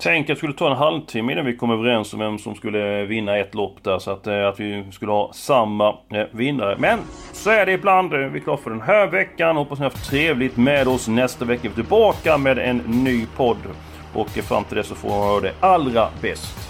Tänk 0.00 0.24
att 0.24 0.28
det 0.28 0.36
skulle 0.36 0.52
ta 0.52 0.70
en 0.70 0.76
halvtimme 0.76 1.32
innan 1.32 1.46
vi 1.46 1.56
kom 1.56 1.70
överens 1.70 2.12
om 2.12 2.18
vem 2.18 2.38
som 2.38 2.54
skulle 2.54 3.04
vinna 3.04 3.36
ett 3.36 3.54
lopp 3.54 3.84
där. 3.84 3.98
Så 3.98 4.10
att, 4.10 4.26
eh, 4.26 4.48
att 4.48 4.60
vi 4.60 4.84
skulle 4.90 5.12
ha 5.12 5.32
samma 5.32 5.88
eh, 5.88 6.24
vinnare. 6.30 6.76
Men 6.78 6.98
så 7.32 7.50
är 7.50 7.66
det 7.66 7.72
ibland. 7.72 8.14
Eh, 8.14 8.18
vi 8.18 8.38
är 8.38 8.42
klara 8.42 8.56
för 8.56 8.70
den 8.70 8.80
här 8.80 9.06
veckan. 9.06 9.56
Hoppas 9.56 9.78
ni 9.78 9.84
har 9.84 9.90
haft 9.90 10.10
trevligt 10.10 10.56
med 10.56 10.88
oss. 10.88 11.08
Nästa 11.08 11.44
vecka 11.44 11.62
är 11.64 11.68
vi 11.68 11.74
tillbaka 11.74 12.38
med 12.38 12.58
en 12.58 12.76
ny 12.76 13.26
podd. 13.36 13.56
Och 14.14 14.38
eh, 14.38 14.44
fram 14.44 14.64
till 14.64 14.76
dess 14.76 14.86
så 14.86 14.94
får 14.94 15.08
ni 15.08 15.14
ha 15.14 15.40
det 15.40 15.52
allra 15.60 16.08
bäst. 16.20 16.67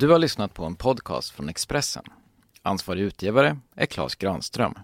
Du 0.00 0.08
har 0.08 0.18
lyssnat 0.18 0.54
på 0.54 0.64
en 0.64 0.76
podcast 0.76 1.30
från 1.30 1.48
Expressen. 1.48 2.04
Ansvarig 2.62 3.00
utgivare 3.02 3.58
är 3.76 3.86
Klas 3.86 4.14
Granström. 4.14 4.74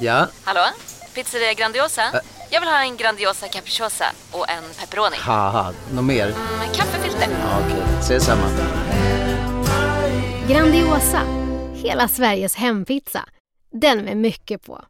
Ja, 0.00 0.28
Hallå? 0.44 0.60
Pizzeria 1.14 1.52
Grandiosa? 1.52 2.02
Jag 2.50 2.60
vill 2.60 2.68
ha 2.68 2.82
en 2.82 2.96
Grandiosa 2.96 3.48
capriciosa 3.48 4.04
och 4.32 4.50
en 4.50 4.64
pepperoni. 4.80 5.16
något 5.92 6.04
mer? 6.04 6.26
Med 6.58 6.74
kaffefilter. 6.74 7.28
Ja, 7.30 7.60
Okej, 7.66 7.82
ses 8.00 8.24
samma. 8.24 8.48
Grandiosa, 10.48 11.20
hela 11.74 12.08
Sveriges 12.08 12.54
hempizza. 12.54 13.24
Den 13.72 13.98
med 14.04 14.16
mycket 14.16 14.66
på. 14.66 14.84